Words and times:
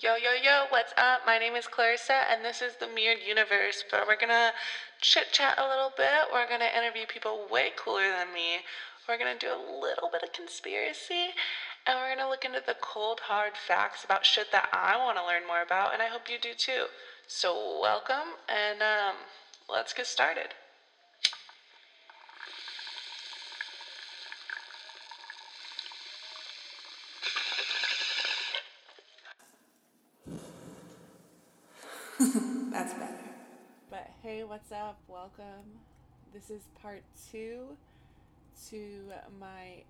Yo, 0.00 0.14
yo, 0.14 0.30
yo, 0.30 0.66
what's 0.68 0.92
up? 0.96 1.22
My 1.26 1.38
name 1.38 1.56
is 1.56 1.66
Clarissa, 1.66 2.30
and 2.30 2.44
this 2.44 2.62
is 2.62 2.76
the 2.76 2.86
Mirrored 2.86 3.18
Universe. 3.26 3.82
But 3.90 4.06
we're 4.06 4.14
gonna 4.14 4.52
chit 5.00 5.32
chat 5.32 5.58
a 5.58 5.68
little 5.68 5.90
bit. 5.96 6.30
We're 6.32 6.48
gonna 6.48 6.70
interview 6.70 7.04
people 7.04 7.48
way 7.50 7.72
cooler 7.74 8.08
than 8.08 8.32
me. 8.32 8.58
We're 9.08 9.18
gonna 9.18 9.36
do 9.36 9.48
a 9.48 9.58
little 9.58 10.08
bit 10.08 10.22
of 10.22 10.32
conspiracy, 10.32 11.34
and 11.84 11.98
we're 11.98 12.14
gonna 12.14 12.30
look 12.30 12.44
into 12.44 12.62
the 12.64 12.76
cold, 12.80 13.18
hard 13.26 13.56
facts 13.56 14.04
about 14.04 14.24
shit 14.24 14.52
that 14.52 14.68
I 14.72 14.96
wanna 14.96 15.26
learn 15.26 15.44
more 15.48 15.62
about, 15.62 15.92
and 15.92 16.00
I 16.00 16.06
hope 16.06 16.30
you 16.30 16.38
do 16.38 16.54
too. 16.54 16.86
So, 17.26 17.80
welcome, 17.82 18.38
and 18.48 18.80
um, 18.80 19.16
let's 19.68 19.92
get 19.92 20.06
started. 20.06 20.54
That's 32.18 32.94
better. 32.94 33.14
But 33.90 34.10
hey, 34.22 34.42
what's 34.58 34.72
up? 34.72 34.98
Welcome. 35.06 35.78
This 36.34 36.50
is 36.50 36.62
part 36.82 37.04
two 37.30 37.76
to 38.70 39.12
my 39.38 39.84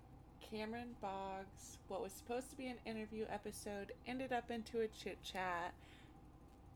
Kameron 0.45 0.93
Bogges. 1.03 1.77
What 1.87 2.03
was 2.03 2.11
supposed 2.11 2.51
to 2.51 2.55
be 2.55 2.67
an 2.67 2.75
interview 2.85 3.25
episode 3.31 3.93
ended 4.05 4.31
up 4.31 4.51
into 4.51 4.81
a 4.81 4.87
chit 4.89 5.17
chat. 5.23 5.73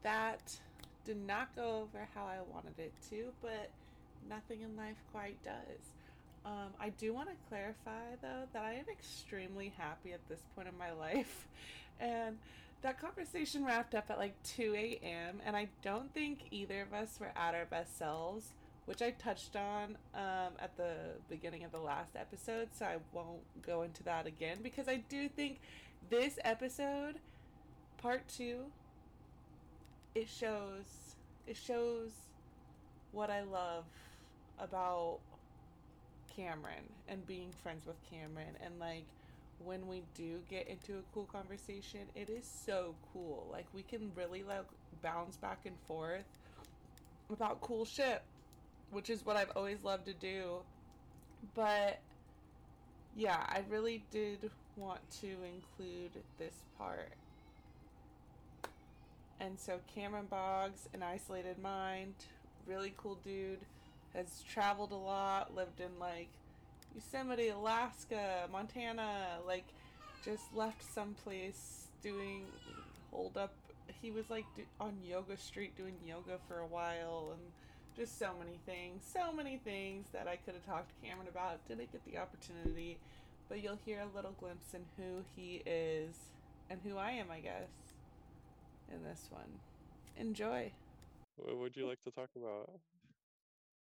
That 0.01 0.57
did 1.05 1.17
not 1.27 1.55
go 1.55 1.83
over 1.83 2.07
how 2.15 2.23
I 2.23 2.37
wanted 2.51 2.79
it 2.79 2.93
to, 3.11 3.25
but 3.43 3.69
nothing 4.27 4.61
in 4.61 4.75
life 4.75 4.97
quite 5.11 5.37
does. 5.43 5.93
Um, 6.47 6.73
I 6.79 6.89
do 6.89 7.13
want 7.13 7.29
to 7.29 7.35
clarify 7.47 8.15
though 8.23 8.47
that 8.53 8.63
I 8.63 8.73
am 8.73 8.85
extremely 8.91 9.71
happy 9.77 10.13
at 10.13 10.27
this 10.27 10.41
point 10.55 10.67
in 10.67 10.75
my 10.79 10.91
life, 10.99 11.47
and 11.99 12.39
that 12.83 12.99
conversation 12.99 13.65
wrapped 13.65 13.95
up 13.95 14.05
at 14.09 14.17
like 14.17 14.35
2 14.43 14.75
a.m. 14.75 15.41
and 15.45 15.55
I 15.55 15.69
don't 15.81 16.13
think 16.13 16.39
either 16.51 16.81
of 16.81 16.93
us 16.93 17.17
were 17.19 17.31
at 17.35 17.55
our 17.55 17.65
best 17.65 17.97
selves, 17.97 18.51
which 18.85 19.01
I 19.01 19.11
touched 19.11 19.55
on 19.55 19.97
um, 20.13 20.53
at 20.59 20.75
the 20.75 20.93
beginning 21.29 21.63
of 21.63 21.71
the 21.71 21.79
last 21.79 22.15
episode, 22.15 22.69
so 22.73 22.85
I 22.85 22.97
won't 23.13 23.41
go 23.65 23.83
into 23.83 24.03
that 24.03 24.27
again 24.27 24.57
because 24.61 24.89
I 24.89 24.97
do 24.97 25.29
think 25.29 25.59
this 26.09 26.37
episode, 26.43 27.15
part 27.97 28.27
two, 28.27 28.65
it 30.13 30.27
shows 30.27 31.15
it 31.47 31.57
shows 31.57 32.11
what 33.11 33.29
I 33.29 33.41
love 33.43 33.85
about 34.59 35.19
Kameron 36.37 36.89
and 37.07 37.25
being 37.25 37.49
friends 37.63 37.85
with 37.85 37.95
Kameron 38.11 38.55
and 38.63 38.79
like 38.79 39.05
when 39.59 39.87
we 39.87 40.03
do 40.15 40.39
get 40.49 40.67
into 40.67 40.93
a 40.93 41.01
cool 41.13 41.25
conversation, 41.25 42.01
it 42.15 42.29
is 42.29 42.45
so 42.65 42.95
cool. 43.13 43.47
Like 43.51 43.65
we 43.73 43.83
can 43.83 44.11
really 44.15 44.43
like 44.43 44.65
bounce 45.01 45.37
back 45.37 45.59
and 45.65 45.75
forth 45.87 46.25
about 47.31 47.61
cool 47.61 47.85
shit, 47.85 48.21
which 48.91 49.09
is 49.09 49.25
what 49.25 49.37
I've 49.37 49.51
always 49.55 49.83
loved 49.83 50.05
to 50.05 50.13
do. 50.13 50.57
But 51.55 51.99
yeah, 53.15 53.43
I 53.47 53.63
really 53.69 54.03
did 54.11 54.49
want 54.75 54.99
to 55.21 55.27
include 55.27 56.11
this 56.37 56.55
part. 56.77 57.13
And 59.39 59.59
so 59.59 59.79
Kameron 59.95 60.27
Bogges, 60.31 60.87
an 60.93 61.03
isolated 61.03 61.57
mind, 61.61 62.13
really 62.65 62.93
cool 62.97 63.17
dude, 63.23 63.59
has 64.15 64.43
traveled 64.47 64.91
a 64.91 64.95
lot, 64.95 65.55
lived 65.55 65.81
in 65.81 65.99
like 65.99 66.29
Yosemite, 66.95 67.49
Alaska, 67.49 68.47
Montana, 68.51 69.39
like 69.45 69.65
just 70.23 70.43
left 70.55 70.83
someplace 70.83 71.87
doing 72.01 72.45
hold 73.11 73.37
up. 73.37 73.53
He 74.01 74.11
was 74.11 74.29
like 74.29 74.45
do, 74.55 74.63
on 74.79 74.93
Yoga 75.03 75.37
Street 75.37 75.75
doing 75.77 75.95
yoga 76.05 76.37
for 76.47 76.59
a 76.59 76.67
while 76.67 77.31
and 77.33 77.41
just 77.95 78.17
so 78.17 78.31
many 78.39 78.57
things, 78.65 79.03
so 79.13 79.31
many 79.31 79.57
things 79.57 80.07
that 80.13 80.27
I 80.27 80.35
could 80.37 80.55
have 80.55 80.65
talked 80.65 80.89
to 80.89 81.07
Kameron 81.07 81.29
about. 81.29 81.65
Didn't 81.67 81.91
get 81.91 82.01
the 82.05 82.17
opportunity, 82.17 82.97
but 83.49 83.63
you'll 83.63 83.79
hear 83.85 84.01
a 84.01 84.15
little 84.15 84.33
glimpse 84.39 84.73
in 84.73 84.81
who 84.97 85.23
he 85.35 85.61
is 85.65 86.15
and 86.69 86.79
who 86.83 86.97
I 86.97 87.11
am, 87.11 87.29
I 87.31 87.39
guess, 87.39 87.69
in 88.91 89.03
this 89.03 89.27
one. 89.29 89.59
Enjoy. 90.17 90.71
What 91.37 91.57
would 91.57 91.77
you 91.77 91.87
like 91.87 92.01
to 92.03 92.11
talk 92.11 92.29
about? 92.35 92.69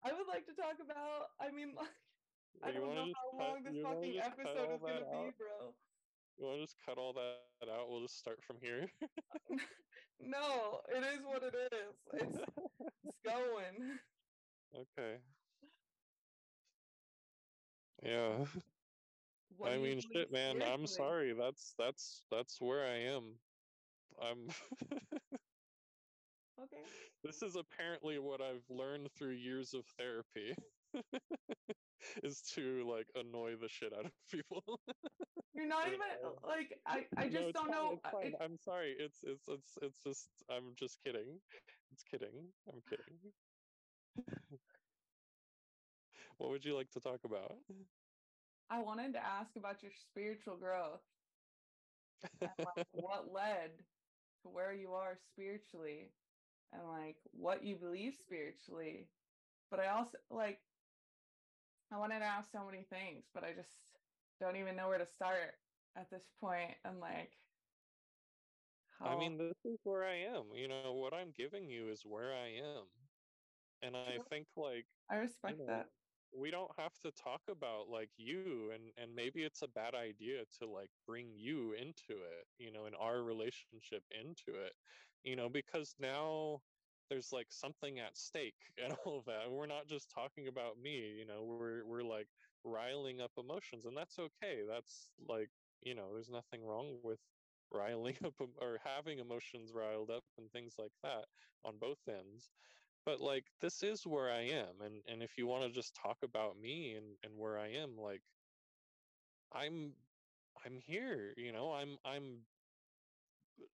I 0.05 0.13
would 0.13 0.27
like 0.27 0.47
to 0.47 0.53
talk 0.53 0.77
about, 0.83 1.31
I 1.41 1.55
mean, 1.55 1.73
like, 1.77 1.89
I 2.63 2.71
don't 2.73 2.95
know 2.95 3.09
how 3.15 3.31
cut- 3.31 3.39
long 3.39 3.63
this 3.65 3.83
fucking 3.83 4.19
episode 4.19 4.75
is 4.75 4.81
gonna 4.81 5.01
that 5.01 5.13
be, 5.13 5.31
bro. 5.39 5.75
You 6.39 6.47
want 6.47 6.59
to 6.59 6.65
just 6.65 6.77
cut 6.87 6.99
all 6.99 7.13
that 7.15 7.69
out? 7.69 7.91
We'll 7.91 8.01
just 8.03 8.19
start 8.19 8.43
from 8.43 8.57
here. 8.61 8.91
No, 10.23 10.81
it 10.95 10.99
is 10.99 11.25
what 11.25 11.43
it 11.43 11.55
is. 11.73 11.95
It's, 12.13 12.39
it's 13.05 13.17
going. 13.25 13.99
okay. 14.99 15.17
Yeah. 18.03 18.45
What 19.57 19.73
I 19.73 19.79
mean, 19.79 20.01
shit, 20.13 20.31
man. 20.31 20.63
I'm 20.63 20.87
sorry. 20.87 21.33
That's 21.33 21.75
that's 21.79 22.23
that's 22.31 22.61
where 22.61 22.85
I 22.85 23.15
am. 23.15 23.23
I'm. 24.23 24.49
Okay. 26.63 26.83
this 27.25 27.41
is 27.41 27.57
apparently 27.57 28.19
what 28.19 28.43
I've 28.43 28.69
learned 28.69 29.09
through 29.17 29.31
years 29.31 29.73
of 29.73 29.87
therapy. 29.99 30.55
is 32.23 32.43
to 32.55 32.89
like 32.91 33.07
annoy 33.15 33.57
the 33.57 33.69
shit 33.69 33.93
out 33.93 34.07
of 34.07 34.13
people. 34.31 34.63
You're 35.55 35.67
not 35.67 35.89
even 35.89 36.01
um, 36.25 36.35
like 36.47 36.79
I. 36.87 37.07
I 37.17 37.29
just 37.29 37.49
it's 37.49 37.53
don't 37.53 37.71
fine, 37.71 37.71
know. 37.71 38.01
It- 38.23 38.37
I'm 38.41 38.57
sorry. 38.59 38.97
It's 38.99 39.23
it's 39.23 39.49
it's 39.49 39.79
it's 39.83 40.03
just 40.03 40.29
I'm 40.49 40.75
just 40.77 41.03
kidding. 41.05 41.41
It's 41.93 42.03
kidding. 42.03 42.53
I'm 42.73 42.81
kidding. 42.89 43.33
what 46.39 46.51
would 46.51 46.65
you 46.65 46.75
like 46.77 46.91
to 46.93 47.01
talk 47.01 47.25
about? 47.25 47.53
I 48.71 48.81
wanted 48.81 49.13
to 49.15 49.25
ask 49.25 49.57
about 49.57 49.83
your 49.83 49.93
spiritual 49.93 50.57
growth. 50.57 51.03
and, 52.41 52.51
like, 52.59 52.87
what 52.93 53.33
led 53.33 53.85
to 54.43 54.49
where 54.49 54.73
you 54.73 54.95
are 54.95 55.19
spiritually, 55.33 56.15
and 56.73 56.87
like 56.89 57.17
what 57.33 57.65
you 57.65 57.77
believe 57.77 58.15
spiritually. 58.15 59.11
But 59.71 59.81
I 59.81 59.89
also 59.89 60.19
like. 60.31 60.70
I 61.93 61.99
wanted 61.99 62.21
to 62.21 62.25
ask 62.25 62.51
so 62.51 62.65
many 62.65 62.85
things, 62.85 63.29
but 63.35 63.45
I 63.45 63.53
just 63.53 63.97
don't 64.41 64.57
even 64.57 64.77
know 64.77 64.89
where 64.89 64.99
to 64.99 65.07
start 65.07 65.55
at 65.97 66.11
this 66.11 66.31
point. 66.41 66.77
And 66.85 67.01
like, 67.01 67.33
I 69.05 69.17
mean, 69.17 69.37
this 69.39 69.57
is 69.65 69.79
where 69.85 70.05
I 70.05 70.17
am. 70.17 70.55
You 70.55 70.69
know, 70.69 70.95
what 70.95 71.15
I'm 71.15 71.33
giving 71.33 71.69
you 71.69 71.89
is 71.89 72.05
where 72.05 72.33
I 72.35 72.49
am. 72.49 72.87
And 73.83 73.97
I 73.97 74.19
think 74.29 74.49
like 74.57 74.87
I 75.11 75.17
respect 75.17 75.59
know, 75.59 75.67
that. 75.67 75.89
we 76.33 76.51
don't 76.51 76.71
have 76.79 76.99
to 77.05 77.11
talk 77.13 77.43
about 77.49 77.89
like 77.89 78.11
you 78.17 78.71
and 78.73 78.93
and 78.97 79.15
maybe 79.15 79.43
it's 79.45 79.63
a 79.63 79.69
bad 79.69 79.95
idea 79.95 80.45
to 80.59 80.67
like 80.69 80.91
bring 81.07 81.33
you 81.35 81.73
into 81.73 82.23
it, 82.23 82.47
you 82.59 82.71
know, 82.71 82.87
in 82.87 82.95
our 82.95 83.23
relationship 83.23 84.05
into 84.11 84.55
it. 84.61 84.75
You 85.25 85.37
know, 85.37 85.49
because 85.49 85.95
now 85.99 86.63
there's 87.11 87.33
like 87.33 87.49
something 87.53 88.01
at 88.01 88.17
stake 88.17 88.73
and 88.85 88.95
all 89.05 89.19
of 89.19 89.27
that. 89.27 89.51
We're 89.51 89.67
not 89.67 89.89
just 89.89 90.11
talking 90.11 90.49
about 90.49 90.79
me, 90.81 91.17
you 91.19 91.27
know, 91.27 91.45
we're 91.45 91.85
we're 91.87 92.05
like 92.05 92.29
riling 92.65 93.21
up 93.21 93.33
emotions 93.39 93.87
and 93.87 93.97
that's 93.97 94.19
okay. 94.19 94.63
That's 94.69 95.13
like, 95.29 95.51
you 95.83 95.95
know, 95.95 96.15
there's 96.15 96.31
nothing 96.31 96.65
wrong 96.65 96.99
with 97.03 97.21
riling 97.73 98.17
up 98.25 98.35
or 98.61 98.79
having 98.85 99.19
emotions 99.19 99.73
riled 99.75 100.11
up 100.11 100.25
and 100.39 100.51
things 100.53 100.77
like 100.79 100.93
that 101.03 101.27
on 101.65 101.79
both 101.79 102.09
ends 102.09 102.51
but 103.05 103.21
like 103.21 103.47
this 103.61 103.83
is 103.83 104.07
where 104.07 104.31
i 104.31 104.41
am 104.43 104.81
and 104.83 105.03
and 105.07 105.23
if 105.23 105.39
you 105.39 105.47
want 105.47 105.65
to 105.65 105.71
just 105.71 105.95
talk 105.95 106.19
about 106.25 106.59
me 106.59 106.95
and 106.95 107.17
and 107.25 107.37
where 107.37 107.59
i 107.59 107.69
am 107.69 107.97
like 107.97 108.23
i'm 109.53 109.95
i'm 110.65 110.79
here 110.79 111.35
you 111.37 111.53
know 111.53 111.73
i'm 111.73 111.99
i'm 112.05 112.47
uh, 113.61 113.65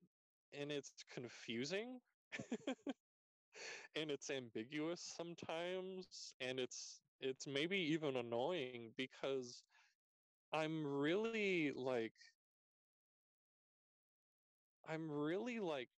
and 0.53 0.71
it's 0.73 1.05
confusing 1.11 2.01
and 3.95 4.11
it's 4.11 4.31
ambiguous 4.31 5.01
sometimes 5.17 6.35
and 6.41 6.59
it's 6.59 7.01
it's 7.21 7.47
maybe 7.47 7.77
even 7.79 8.17
annoying 8.17 8.93
because 8.97 9.63
i'm 10.53 10.87
really 10.87 11.73
like 11.75 12.13
i'm 14.89 15.11
really 15.11 15.61
like 15.61 15.89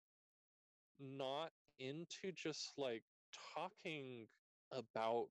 not 0.99 1.51
into 1.79 2.31
just 2.31 2.71
like 2.77 3.03
talking 3.55 4.27
about 4.71 5.27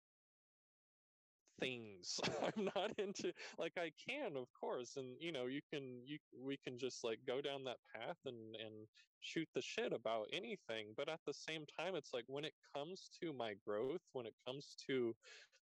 things. 1.60 2.20
I'm 2.42 2.70
not 2.74 2.92
into 2.98 3.32
like 3.58 3.72
i 3.78 3.90
can 4.08 4.36
of 4.36 4.46
course 4.58 4.96
and 4.96 5.16
you 5.20 5.32
know 5.32 5.46
you 5.46 5.60
can 5.72 6.00
you 6.06 6.18
we 6.44 6.56
can 6.56 6.78
just 6.78 7.04
like 7.04 7.18
go 7.26 7.40
down 7.40 7.64
that 7.64 7.78
path 7.94 8.16
and 8.26 8.54
and 8.56 8.86
shoot 9.20 9.48
the 9.54 9.62
shit 9.62 9.92
about 9.92 10.26
anything 10.32 10.86
but 10.96 11.08
at 11.08 11.20
the 11.26 11.34
same 11.34 11.64
time 11.78 11.94
it's 11.94 12.14
like 12.14 12.24
when 12.28 12.44
it 12.44 12.54
comes 12.74 13.10
to 13.20 13.32
my 13.32 13.54
growth 13.66 14.00
when 14.12 14.26
it 14.26 14.34
comes 14.46 14.76
to 14.86 15.14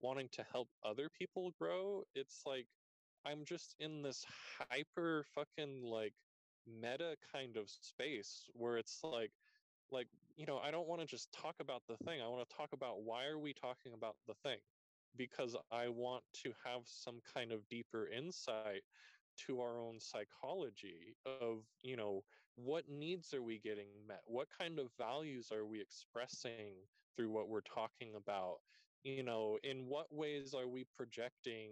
wanting 0.02 0.30
to 0.32 0.44
help 0.52 0.70
other 0.86 1.10
people 1.18 1.52
grow 1.60 2.04
it's 2.16 2.42
like 2.46 2.66
i'm 3.26 3.44
just 3.46 3.76
in 3.80 4.02
this 4.02 4.26
hyper 4.70 5.26
fucking 5.36 5.84
like 5.84 6.14
meta 6.82 7.16
kind 7.34 7.58
of 7.58 7.70
space 7.70 8.50
where 8.54 8.78
it's 8.78 9.00
like 9.04 9.32
like 9.92 10.08
you 10.38 10.46
know 10.46 10.60
i 10.60 10.72
don't 10.72 10.88
want 10.88 11.02
to 11.02 11.08
just 11.08 11.32
talk 11.34 11.56
about 11.60 11.82
the 11.88 11.98
thing. 12.06 12.22
I 12.22 12.28
want 12.28 12.48
to 12.48 12.56
talk 12.56 12.70
about 12.74 13.04
why 13.04 13.26
are 13.26 13.40
we 13.40 13.54
talking 13.54 13.94
about 13.94 14.16
the 14.28 14.34
thing 14.44 14.58
because 15.18 15.56
i 15.72 15.88
want 15.88 16.24
to 16.34 16.52
have 16.66 16.82
some 16.86 17.20
kind 17.34 17.52
of 17.52 17.68
deeper 17.70 18.08
insight 18.08 18.84
to 19.38 19.62
our 19.62 19.80
own 19.80 20.00
psychology 20.00 21.16
of 21.26 21.64
you 21.84 21.96
know 21.96 22.24
what 22.56 22.90
needs 22.90 23.34
are 23.34 23.42
we 23.42 23.58
getting 23.60 23.88
met? 24.08 24.22
What 24.26 24.48
kind 24.58 24.78
of 24.80 24.92
values 24.98 25.52
are 25.54 25.66
we 25.66 25.82
expressing 25.82 26.76
through 27.16 27.32
what 27.32 27.50
we're 27.50 27.62
talking 27.62 28.16
about? 28.16 28.58
You 29.04 29.24
know 29.24 29.58
in 29.64 29.88
what 29.88 30.14
ways 30.14 30.54
are 30.54 30.68
we 30.68 30.86
projecting 30.96 31.72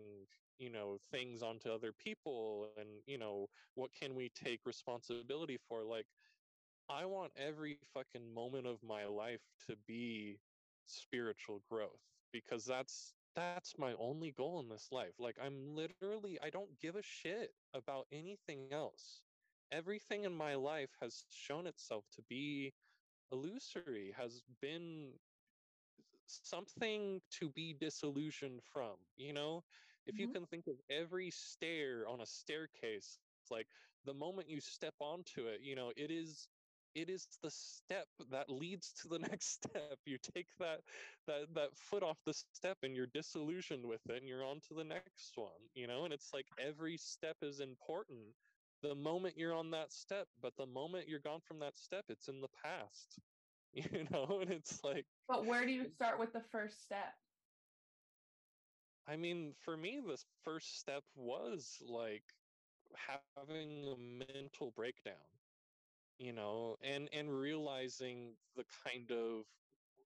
you 0.58 0.70
know 0.72 0.98
things 1.12 1.42
onto 1.44 1.70
other 1.70 1.92
people? 1.94 2.70
And 2.78 2.90
you 3.06 3.18
know 3.18 3.48
what 3.76 3.92
can 3.94 4.16
we 4.16 4.30
take 4.30 4.66
responsibility 4.66 5.58
for? 5.68 5.84
Like 5.84 6.08
i 6.90 7.06
want 7.06 7.32
every 7.38 7.78
fucking 7.94 8.34
moment 8.34 8.66
of 8.66 8.82
my 8.84 9.06
life 9.06 9.42
to 9.68 9.76
be 9.88 10.40
spiritual 10.86 11.62
growth 11.70 12.02
because 12.32 12.66
that's 12.66 13.14
that's 13.36 13.78
my 13.78 13.94
only 13.94 14.32
goal 14.32 14.60
in 14.60 14.70
this 14.70 14.92
life 14.92 15.14
like 15.20 15.38
i'm 15.42 15.76
literally 15.76 16.40
i 16.42 16.50
don't 16.50 16.80
give 16.80 16.96
a 16.96 17.02
shit 17.02 17.54
about 17.74 18.08
anything 18.12 18.68
else 18.72 19.22
everything 19.72 20.24
in 20.26 20.34
my 20.34 20.56
life 20.56 20.96
has 21.02 21.26
shown 21.30 21.66
itself 21.68 22.06
to 22.12 22.22
be 22.24 22.74
illusory 23.32 24.14
has 24.18 24.44
been 24.62 25.14
something 26.28 27.22
to 27.30 27.50
be 27.50 27.74
disillusioned 27.74 28.62
from 28.64 28.96
you 29.18 29.34
know 29.34 29.64
if 30.06 30.20
you 30.20 30.28
Mhm. 30.28 30.30
can 30.30 30.46
think 30.46 30.68
of 30.68 30.76
every 30.90 31.30
stair 31.30 32.08
on 32.08 32.22
a 32.22 32.26
staircase 32.26 33.20
it's 33.42 33.52
like 33.52 33.68
the 34.06 34.14
moment 34.14 34.50
you 34.50 34.60
step 34.60 34.96
onto 35.00 35.48
it 35.48 35.62
you 35.62 35.76
know 35.76 35.92
it 35.96 36.12
is 36.12 36.48
it 36.96 37.10
is 37.10 37.28
the 37.42 37.50
step 37.52 38.08
that 38.32 38.50
leads 38.50 38.94
to 39.02 39.08
the 39.08 39.20
next 39.30 39.52
step. 39.54 40.00
You 40.06 40.18
take 40.18 40.48
that 40.60 40.82
that 41.28 41.54
that 41.56 41.78
foot 41.78 42.04
off 42.04 42.24
the 42.26 42.34
step 42.34 42.78
and 42.84 42.96
you're 42.96 43.08
disillusioned 43.08 43.86
with 43.88 44.08
it 44.10 44.20
and 44.20 44.28
you're 44.28 44.46
on 44.46 44.62
to 44.68 44.74
the 44.74 44.86
next 44.86 45.38
one 45.38 45.62
you 45.74 45.88
know 45.88 46.04
and 46.04 46.14
it's 46.14 46.34
like 46.34 46.48
every 46.58 46.98
step 46.98 47.38
is 47.42 47.60
important. 47.60 48.36
The 48.82 48.96
moment 48.96 49.38
you're 49.38 49.54
on 49.54 49.72
that 49.72 49.92
step 49.92 50.28
but 50.42 50.56
the 50.58 50.66
moment 50.66 51.08
you're 51.08 51.20
gone 51.20 51.42
from 51.42 51.60
that 51.60 51.78
step 51.78 52.06
it's 52.10 52.28
in 52.28 52.42
the 52.42 52.50
past 52.50 53.20
you 53.74 54.06
know 54.12 54.40
and 54.42 54.50
it's 54.52 54.84
like 54.84 55.06
But 55.28 55.46
where 55.46 55.66
do 55.66 55.72
you 55.72 55.86
start 55.86 56.20
with 56.20 56.34
the 56.34 56.42
first 56.42 56.82
step? 56.84 57.16
I 59.08 59.16
mean, 59.18 59.54
for 59.54 59.78
me, 59.78 60.00
the 60.00 60.18
first 60.44 60.78
step 60.80 61.04
was 61.16 61.82
like 61.86 62.24
having 62.96 63.88
a 63.88 63.98
mental 63.98 64.72
breakdown, 64.72 65.39
you 66.20 66.34
know, 66.34 66.78
and 66.84 67.10
and 67.14 67.32
realizing 67.32 68.36
the 68.58 68.66
kind 68.86 69.12
of 69.12 69.46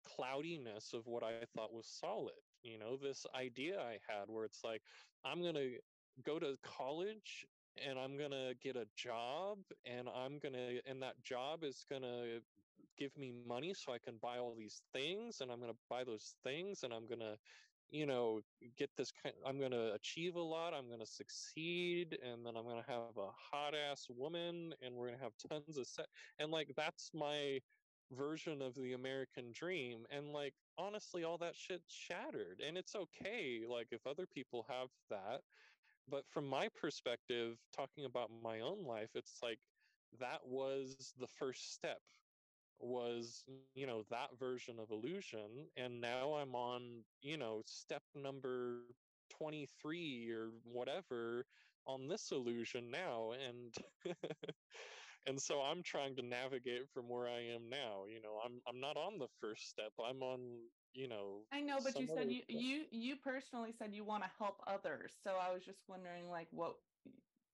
cloudiness 0.04 0.92
of 0.94 1.06
what 1.06 1.24
I 1.24 1.38
thought 1.54 1.72
was 1.72 1.86
solid. 1.86 2.30
You 2.62 2.78
know, 2.78 2.96
this 2.96 3.26
idea 3.34 3.80
I 3.80 3.98
had 4.08 4.26
where 4.28 4.44
it's 4.44 4.64
like, 4.64 4.82
I'm 5.24 5.42
gonna 5.42 5.70
go 6.24 6.38
to 6.38 6.56
college 6.62 7.46
and 7.84 7.98
I'm 7.98 8.18
gonna 8.18 8.54
get 8.62 8.76
a 8.76 8.86
job 8.96 9.58
and 9.86 10.08
I'm 10.08 10.38
gonna 10.38 10.80
and 10.86 11.02
that 11.02 11.22
job 11.22 11.64
is 11.64 11.84
gonna 11.88 12.40
give 12.98 13.16
me 13.16 13.32
money 13.32 13.74
so 13.74 13.92
I 13.92 13.98
can 13.98 14.18
buy 14.20 14.38
all 14.38 14.54
these 14.56 14.82
things 14.92 15.40
and 15.40 15.50
I'm 15.50 15.60
gonna 15.60 15.72
buy 15.88 16.04
those 16.04 16.34
things 16.44 16.82
and 16.84 16.92
I'm 16.92 17.06
gonna 17.06 17.36
you 17.92 18.06
know 18.06 18.40
get 18.78 18.90
this 18.96 19.12
kind 19.22 19.34
i'm 19.46 19.58
going 19.58 19.70
to 19.70 19.92
achieve 19.92 20.34
a 20.36 20.40
lot 20.40 20.72
i'm 20.74 20.88
going 20.88 20.98
to 21.00 21.06
succeed 21.06 22.18
and 22.24 22.44
then 22.44 22.56
i'm 22.56 22.64
going 22.64 22.82
to 22.82 22.90
have 22.90 23.16
a 23.18 23.30
hot 23.52 23.74
ass 23.74 24.06
woman 24.10 24.74
and 24.84 24.94
we're 24.94 25.06
going 25.06 25.18
to 25.18 25.22
have 25.22 25.34
tons 25.48 25.76
of 25.78 25.86
sex 25.86 26.08
and 26.38 26.50
like 26.50 26.72
that's 26.76 27.10
my 27.14 27.58
version 28.12 28.60
of 28.62 28.74
the 28.74 28.94
american 28.94 29.52
dream 29.54 30.00
and 30.10 30.32
like 30.32 30.54
honestly 30.78 31.22
all 31.24 31.38
that 31.38 31.54
shit 31.56 31.82
shattered 31.86 32.60
and 32.66 32.76
it's 32.76 32.94
okay 32.96 33.60
like 33.68 33.88
if 33.90 34.06
other 34.06 34.26
people 34.26 34.66
have 34.68 34.88
that 35.10 35.40
but 36.10 36.24
from 36.28 36.46
my 36.48 36.68
perspective 36.80 37.56
talking 37.76 38.04
about 38.06 38.30
my 38.42 38.60
own 38.60 38.84
life 38.86 39.10
it's 39.14 39.38
like 39.42 39.58
that 40.20 40.40
was 40.46 41.14
the 41.20 41.26
first 41.26 41.74
step 41.74 42.00
was 42.78 43.44
you 43.48 43.86
know 43.86 44.02
that 44.10 44.38
version 44.38 44.78
of 44.78 44.90
illusion 44.90 45.68
and 45.76 46.00
now 46.00 46.34
i'm 46.34 46.54
on 46.54 47.04
you 47.20 47.36
know 47.36 47.62
step 47.64 48.02
number 48.14 48.86
23 49.30 50.30
or 50.30 50.50
whatever 50.64 51.44
on 51.86 52.08
this 52.08 52.30
illusion 52.30 52.90
now 52.90 53.32
and 53.32 53.74
and 55.26 55.40
so 55.40 55.60
i'm 55.60 55.82
trying 55.82 56.16
to 56.16 56.22
navigate 56.22 56.88
from 56.88 57.08
where 57.08 57.26
i 57.28 57.40
am 57.40 57.68
now 57.68 58.04
you 58.06 58.20
know 58.20 58.38
i'm 58.44 58.60
i'm 58.66 58.80
not 58.80 58.96
on 58.96 59.18
the 59.18 59.28
first 59.28 59.68
step 59.68 59.92
i'm 60.04 60.22
on 60.22 60.68
you 60.92 61.08
know 61.08 61.46
I 61.52 61.60
know, 61.60 61.80
but 61.80 61.98
you 61.98 62.06
said 62.06 62.30
you 62.30 62.42
you 62.48 62.86
you 62.90 63.16
personally 63.16 63.72
said 63.72 63.94
you 63.94 64.04
want 64.04 64.24
to 64.24 64.30
help 64.38 64.62
others. 64.66 65.14
So 65.22 65.36
I 65.36 65.52
was 65.52 65.64
just 65.64 65.88
wondering 65.88 66.28
like 66.30 66.48
what 66.52 66.76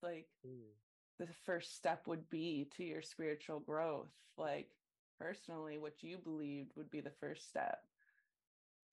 like 0.02 0.30
Mm. 0.44 0.78
the 1.18 1.26
first 1.28 1.74
step 1.74 2.06
would 2.06 2.30
be 2.30 2.64
to 2.66 2.84
your 2.84 3.02
spiritual 3.02 3.60
growth. 3.60 4.14
Like 4.36 4.77
personally 5.18 5.78
what 5.78 6.02
you 6.02 6.18
believed 6.18 6.72
would 6.76 6.90
be 6.90 7.00
the 7.00 7.10
first 7.20 7.48
step. 7.48 7.84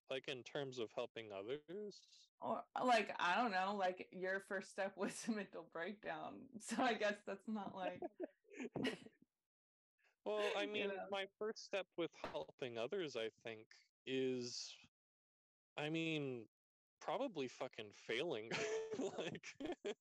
like 0.09 0.27
in 0.27 0.43
terms 0.43 0.79
of 0.79 0.91
helping 0.95 1.31
others 1.31 1.99
Or 2.41 2.63
like 2.83 3.11
I 3.19 3.35
don't 3.35 3.51
know, 3.51 3.75
like 3.77 4.07
your 4.11 4.39
first 4.47 4.71
step 4.71 4.93
was 4.97 5.23
a 5.27 5.31
mental 5.31 5.67
breakdown. 5.71 6.33
So 6.59 6.81
I 6.81 6.93
guess 6.93 7.15
that's 7.25 7.47
not 7.47 7.75
like 7.75 8.03
Well, 10.25 10.51
I 10.55 10.65
you 10.73 10.73
mean, 10.73 10.87
know. 10.87 11.07
my 11.09 11.27
first 11.37 11.63
step 11.63 11.87
with 11.97 12.11
helping 12.31 12.77
others, 12.77 13.15
I 13.15 13.29
think, 13.43 13.67
is, 14.05 14.75
I 15.77 15.89
mean, 15.89 16.47
probably 17.05 17.47
fucking 17.47 17.91
failing. 17.93 18.49
like, 19.17 19.45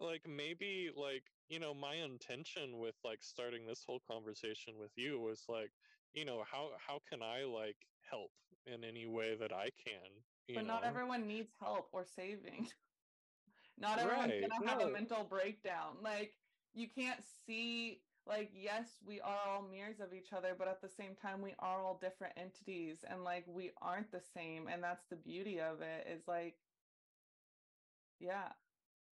like 0.00 0.22
maybe, 0.28 0.90
like, 0.94 1.24
you 1.48 1.58
know, 1.58 1.74
my 1.74 1.94
intention 1.94 2.78
with 2.78 2.94
like 3.04 3.22
starting 3.22 3.66
this 3.66 3.82
whole 3.86 4.00
conversation 4.10 4.74
with 4.78 4.92
you 4.96 5.18
was 5.18 5.44
like, 5.48 5.70
you 6.14 6.24
know, 6.24 6.42
how 6.50 6.70
how 6.86 7.00
can 7.08 7.22
I 7.22 7.44
like 7.44 7.76
help 8.10 8.30
in 8.66 8.84
any 8.84 9.06
way 9.06 9.36
that 9.38 9.52
I 9.52 9.70
can? 9.84 10.10
You 10.48 10.56
but 10.56 10.66
not 10.66 10.84
everyone 10.84 11.26
needs 11.26 11.52
help 11.60 11.88
or 11.92 12.04
saving. 12.04 12.68
not 13.78 13.98
everyone's 13.98 14.32
right? 14.32 14.48
gonna 14.48 14.70
have 14.70 14.80
a 14.80 14.90
mental 14.92 15.24
breakdown. 15.28 15.96
Like 16.02 16.34
you 16.74 16.88
can't 16.88 17.20
see 17.46 18.02
like 18.26 18.50
yes, 18.54 18.98
we 19.04 19.20
are 19.20 19.40
all 19.48 19.62
mirrors 19.62 20.00
of 20.00 20.12
each 20.14 20.32
other, 20.32 20.54
but 20.56 20.68
at 20.68 20.80
the 20.80 20.88
same 20.88 21.14
time 21.14 21.42
we 21.42 21.54
are 21.58 21.82
all 21.82 21.98
different 22.00 22.34
entities 22.36 23.04
and 23.08 23.24
like 23.24 23.46
we 23.48 23.72
aren't 23.80 24.12
the 24.12 24.20
same. 24.20 24.68
And 24.68 24.82
that's 24.82 25.06
the 25.10 25.16
beauty 25.16 25.60
of 25.60 25.80
it 25.82 26.06
is 26.08 26.28
like 26.28 26.56
yeah, 28.20 28.48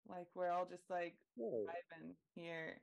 like 0.07 0.27
we're 0.35 0.51
all 0.51 0.65
just 0.65 0.89
like 0.89 1.15
no. 1.37 1.65
vibing 1.67 2.15
here. 2.35 2.81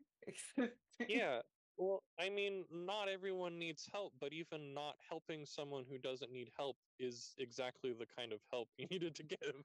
Yeah. 1.08 1.42
Well, 1.76 2.02
I 2.18 2.28
mean, 2.28 2.64
not 2.70 3.08
everyone 3.08 3.58
needs 3.58 3.86
help, 3.90 4.14
but 4.20 4.32
even 4.32 4.74
not 4.74 4.96
helping 5.08 5.46
someone 5.46 5.84
who 5.88 5.98
doesn't 5.98 6.30
need 6.32 6.50
help 6.56 6.76
is 6.98 7.34
exactly 7.38 7.92
the 7.92 8.06
kind 8.06 8.32
of 8.32 8.40
help 8.50 8.68
you 8.78 8.86
needed 8.90 9.14
to 9.16 9.24
give. 9.24 9.64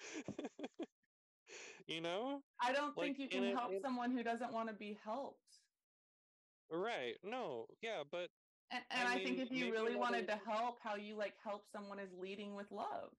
you 1.86 2.00
know? 2.00 2.42
I 2.60 2.72
don't 2.72 2.96
Like 2.96 3.16
think 3.16 3.18
you 3.18 3.28
can 3.28 3.44
help 3.54 3.72
in, 3.72 3.80
someone 3.80 4.10
who 4.10 4.22
doesn't 4.22 4.52
want 4.52 4.68
to 4.68 4.74
be 4.74 4.98
helped. 5.04 5.45
Right. 6.70 7.18
No. 7.22 7.68
Yeah, 7.80 8.04
but 8.04 8.30
And, 8.70 8.84
I 8.94 9.06
and 9.06 9.08
I, 9.08 9.18
think 9.20 9.38
mean, 9.38 9.40
if 9.40 9.50
you 9.52 9.70
really 9.70 9.96
wanted 9.96 10.26
to 10.28 10.36
help, 10.36 10.80
how 10.80 10.96
you 10.96 11.14
like 11.16 11.36
help 11.36 11.66
someone 11.66 11.98
is 12.00 12.12
leading 12.12 12.54
with 12.54 12.70
love. 12.70 13.16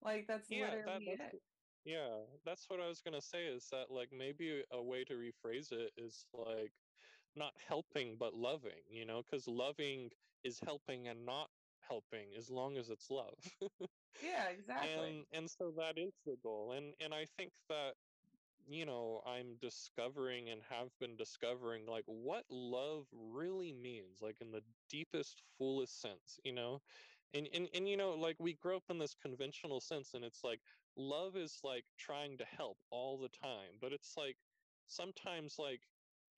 Like 0.00 0.26
that's 0.26 0.50
yeah, 0.50 0.52
literally 0.52 1.08
that's 1.08 1.08
it. 1.10 1.36
yeah, 1.84 2.26
that's 2.44 2.68
what 2.70 2.80
I 2.80 2.88
was 2.88 3.02
going 3.02 3.14
to 3.14 3.20
say 3.22 3.46
is 3.46 3.70
that 3.70 3.90
like 3.90 4.12
maybe 4.12 4.64
a 4.70 4.82
way 4.82 5.04
to 5.04 5.14
rephrase 5.14 5.72
it 5.72 5.92
is 5.96 6.28
like 6.32 6.74
not 7.34 7.58
helping 7.58 8.18
but 8.18 8.34
loving, 8.34 8.84
you 8.90 9.04
know, 9.06 9.22
cuz 9.22 9.48
loving 9.48 10.12
is 10.42 10.60
helping 10.60 11.08
and 11.08 11.24
not 11.26 11.50
helping 11.80 12.34
as 12.34 12.50
long 12.50 12.76
as 12.76 12.90
it's 12.90 13.10
love. 13.10 13.58
Yeah, 14.20 14.48
exactly. 14.50 15.18
and 15.18 15.26
and 15.32 15.50
so 15.50 15.72
that 15.72 15.98
is 15.98 16.12
the 16.24 16.36
goal 16.36 16.72
and 16.72 16.94
and 17.00 17.14
i 17.14 17.26
think 17.26 17.52
that 17.68 17.96
you 18.68 18.84
know 18.86 19.22
i'm 19.26 19.56
discovering 19.60 20.48
and 20.50 20.62
have 20.68 20.88
been 21.00 21.16
discovering 21.16 21.86
like 21.86 22.04
what 22.06 22.44
love 22.50 23.06
really 23.12 23.72
means 23.72 24.20
like 24.20 24.36
in 24.40 24.50
the 24.50 24.62
deepest 24.90 25.42
fullest 25.58 26.00
sense 26.00 26.38
you 26.44 26.52
know? 26.52 26.80
And 27.34 27.48
and, 27.54 27.68
and 27.74 27.88
you 27.88 27.96
know 27.96 28.12
like 28.12 28.36
we 28.40 28.54
grow 28.54 28.76
up 28.76 28.84
in 28.90 28.98
this 28.98 29.14
conventional 29.14 29.80
sense 29.80 30.14
and 30.14 30.24
it's 30.24 30.44
like 30.44 30.60
love 30.96 31.36
is 31.36 31.60
like 31.64 31.84
trying 31.98 32.38
to 32.38 32.44
help 32.44 32.78
all 32.90 33.18
the 33.18 33.28
time 33.28 33.78
but 33.80 33.92
it's 33.92 34.16
like 34.16 34.36
sometimes 34.86 35.56
like 35.58 35.82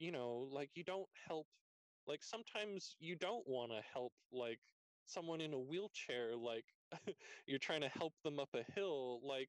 you 0.00 0.12
know 0.12 0.48
like 0.50 0.70
you 0.74 0.84
don't 0.84 1.08
help 1.28 1.46
like 2.06 2.22
sometimes 2.22 2.96
you 2.98 3.16
don't 3.16 3.46
want 3.46 3.70
to 3.72 3.80
help 3.92 4.12
like 4.32 4.60
someone 5.06 5.40
in 5.40 5.52
a 5.54 5.58
wheelchair 5.58 6.36
like 6.36 6.64
you're 7.46 7.58
trying 7.58 7.80
to 7.82 7.88
help 7.88 8.14
them 8.24 8.38
up 8.38 8.50
a 8.54 8.64
hill 8.74 9.20
like 9.26 9.48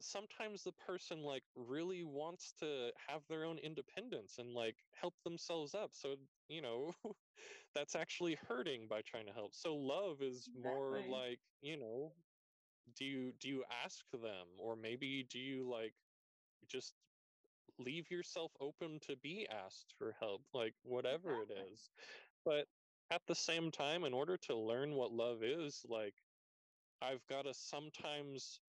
sometimes 0.00 0.62
the 0.64 0.72
person 0.72 1.22
like 1.22 1.44
really 1.54 2.04
wants 2.04 2.52
to 2.54 2.92
have 3.08 3.26
their 3.28 3.44
own 3.44 3.58
independence 3.58 4.38
and 4.38 4.54
like 4.54 4.76
help 4.94 5.14
themselves 5.22 5.74
up 5.74 5.94
so 5.94 6.16
you 6.48 6.62
know 6.62 6.92
that's 7.74 7.94
actually 7.96 8.34
hurting 8.34 8.88
by 8.88 9.02
trying 9.02 9.26
to 9.26 9.32
help. 9.32 9.54
So 9.54 9.76
love 9.76 10.22
is 10.22 10.48
more 10.54 11.02
like 11.02 11.40
you 11.60 11.76
know 11.76 12.14
do 12.94 13.04
you 13.04 13.32
do 13.32 13.48
you 13.48 13.64
ask 13.84 14.10
them 14.10 14.48
or 14.58 14.76
maybe 14.76 15.22
do 15.24 15.38
you 15.38 15.68
like 15.68 15.94
just 16.66 16.94
leave 17.78 18.10
yourself 18.10 18.52
open 18.60 18.98
to 19.00 19.16
be 19.16 19.46
asked 19.48 19.92
for 19.96 20.12
help 20.12 20.42
like 20.52 20.74
whatever 20.82 21.42
it 21.42 21.50
Exactly. 21.50 21.66
is. 21.72 21.90
But 22.44 22.66
at 23.10 23.26
the 23.26 23.34
same 23.34 23.70
time 23.70 24.04
in 24.04 24.12
order 24.14 24.36
to 24.38 24.56
learn 24.56 24.94
what 24.94 25.12
love 25.12 25.42
is 25.42 25.84
like 25.88 26.22
i've 27.02 27.26
got 27.26 27.42
to 27.42 27.54
sometimes 27.54 28.60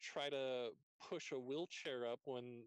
try 0.00 0.28
to 0.28 0.68
push 1.08 1.32
a 1.32 1.38
wheelchair 1.38 2.06
up 2.06 2.20
when 2.24 2.62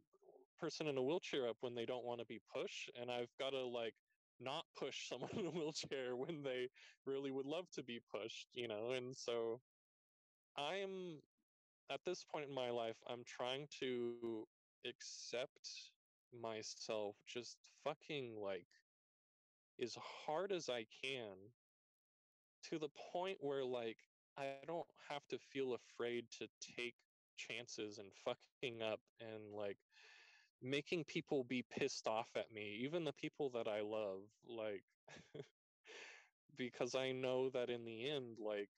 person 0.60 0.88
in 0.88 0.98
a 0.98 1.04
wheelchair 1.04 1.48
up 1.48 1.58
when 1.62 1.76
they 1.76 1.86
don't 1.86 2.06
want 2.06 2.20
to 2.20 2.26
be 2.26 2.40
pushed 2.54 2.90
and 3.00 3.12
i've 3.12 3.34
got 3.38 3.52
to 3.52 3.64
like 3.64 3.94
not 4.40 4.66
push 4.78 5.08
someone 5.10 5.32
in 5.34 5.46
a 5.46 5.52
wheelchair 5.52 6.16
when 6.16 6.44
they 6.44 6.70
really 7.06 7.32
would 7.32 7.46
love 7.46 7.70
to 7.72 7.84
be 7.84 8.00
pushed 8.14 8.48
you 8.54 8.68
know 8.68 8.92
and 8.92 9.16
so 9.16 9.60
i'm 10.58 11.20
at 11.92 12.00
this 12.06 12.24
point 12.32 12.48
in 12.48 12.54
my 12.54 12.70
life 12.70 12.98
i'm 13.10 13.24
trying 13.26 13.68
to 13.80 14.48
accept 14.88 15.92
myself 16.42 17.16
just 17.28 17.58
fucking 17.84 18.36
like 18.42 18.68
as 19.82 19.96
hard 20.26 20.52
as 20.52 20.70
i 20.70 20.86
can 21.04 21.36
to 22.64 22.80
the 22.80 22.90
point 23.12 23.38
where 23.42 23.64
like 23.64 23.98
i 24.38 24.46
don't 24.66 24.88
have 25.10 25.26
to 25.30 25.38
feel 25.52 25.76
afraid 25.76 26.26
to 26.32 26.48
take 26.76 26.96
chances 27.48 27.98
and 27.98 28.10
fucking 28.24 28.82
up 28.82 29.00
and 29.20 29.54
like 29.56 29.78
making 30.62 31.04
people 31.06 31.44
be 31.44 31.64
pissed 31.78 32.08
off 32.08 32.30
at 32.36 32.52
me 32.54 32.80
even 32.84 33.04
the 33.04 33.14
people 33.14 33.50
that 33.50 33.68
i 33.68 33.82
love 33.82 34.22
like 34.48 34.84
because 36.58 36.96
i 36.96 37.12
know 37.12 37.50
that 37.50 37.70
in 37.70 37.84
the 37.86 38.10
end 38.10 38.38
like 38.40 38.70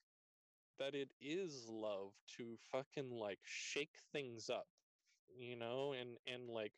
that 0.78 0.94
it 0.94 1.08
is 1.20 1.66
love 1.70 2.12
to 2.36 2.56
fucking 2.72 3.10
like 3.10 3.38
shake 3.44 3.94
things 4.12 4.50
up 4.50 4.66
you 5.38 5.56
know 5.56 5.94
and 5.98 6.16
and 6.26 6.48
like 6.48 6.72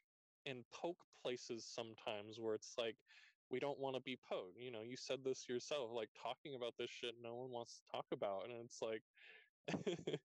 and 0.47 0.65
poke 0.73 0.99
places 1.23 1.67
sometimes 1.67 2.39
where 2.39 2.55
it's 2.55 2.75
like 2.79 2.97
we 3.51 3.59
don't 3.59 3.81
want 3.81 3.97
to 3.97 4.03
be 4.03 4.19
poked 4.29 4.59
you 4.59 4.71
know 4.71 4.83
you 4.83 4.97
said 4.97 5.19
this 5.25 5.49
yourself 5.49 5.91
like 5.93 6.11
talking 6.23 6.55
about 6.55 6.75
this 6.79 6.91
shit 6.91 7.15
no 7.23 7.35
one 7.35 7.51
wants 7.51 7.77
to 7.77 7.93
talk 7.93 8.07
about 8.13 8.45
and 8.45 8.65
it's 8.65 8.83
like 8.83 9.03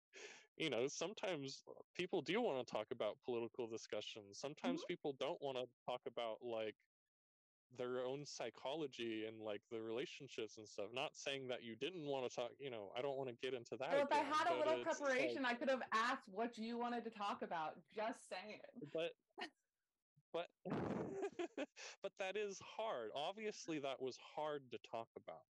you 0.59 0.69
know 0.69 0.87
sometimes 0.87 1.63
people 1.95 2.21
do 2.21 2.41
want 2.41 2.65
to 2.65 2.71
talk 2.71 2.87
about 2.91 3.17
political 3.25 3.67
discussions 3.67 4.37
sometimes 4.39 4.81
Mhm. 4.83 4.87
people 4.87 5.13
don't 5.13 5.41
want 5.41 5.57
to 5.57 5.67
talk 5.85 6.01
about 6.05 6.43
like 6.43 6.75
their 7.77 8.03
own 8.03 8.25
psychology 8.25 9.25
and 9.25 9.39
like 9.41 9.61
the 9.69 9.79
relationships 9.81 10.57
and 10.57 10.67
stuff 10.67 10.91
not 10.91 11.15
saying 11.15 11.47
that 11.47 11.63
you 11.63 11.75
didn't 11.75 12.05
want 12.05 12.29
to 12.29 12.35
talk 12.35 12.51
you 12.59 12.69
know 12.69 12.91
i 12.97 13.01
don't 13.01 13.17
want 13.17 13.29
to 13.29 13.35
get 13.35 13.53
into 13.53 13.77
that 13.77 13.91
So 13.91 13.97
if 13.99 14.11
I 14.11 14.17
had 14.17 14.47
a 14.47 14.57
little 14.57 14.83
preparation, 14.83 15.43
like- 15.43 15.53
I 15.53 15.55
could 15.55 15.69
have 15.69 15.83
asked 15.93 16.27
what 16.27 16.57
you 16.57 16.77
wanted 16.77 17.03
to 17.05 17.11
talk 17.11 17.41
about. 17.43 17.77
Just 17.95 18.27
saying. 18.29 18.59
but 18.93 19.11
but 20.33 20.47
but 22.01 22.11
that 22.19 22.35
is 22.37 22.59
hard 22.77 23.11
obviously 23.15 23.79
that 23.79 24.01
was 24.01 24.17
hard 24.35 24.61
to 24.71 24.77
talk 24.79 25.07
about 25.15 25.45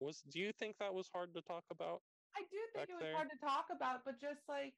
was 0.00 0.22
do 0.22 0.38
you 0.40 0.52
think 0.52 0.76
that 0.78 0.92
was 0.94 1.08
hard 1.08 1.34
to 1.34 1.40
talk 1.42 1.64
about 1.70 2.02
I 2.36 2.42
do 2.50 2.58
think 2.72 2.88
it 2.88 2.94
was 2.94 3.02
there? 3.02 3.14
hard 3.14 3.30
to 3.30 3.38
talk 3.38 3.66
about, 3.70 4.04
but 4.04 4.20
just 4.20 4.48
like 4.48 4.74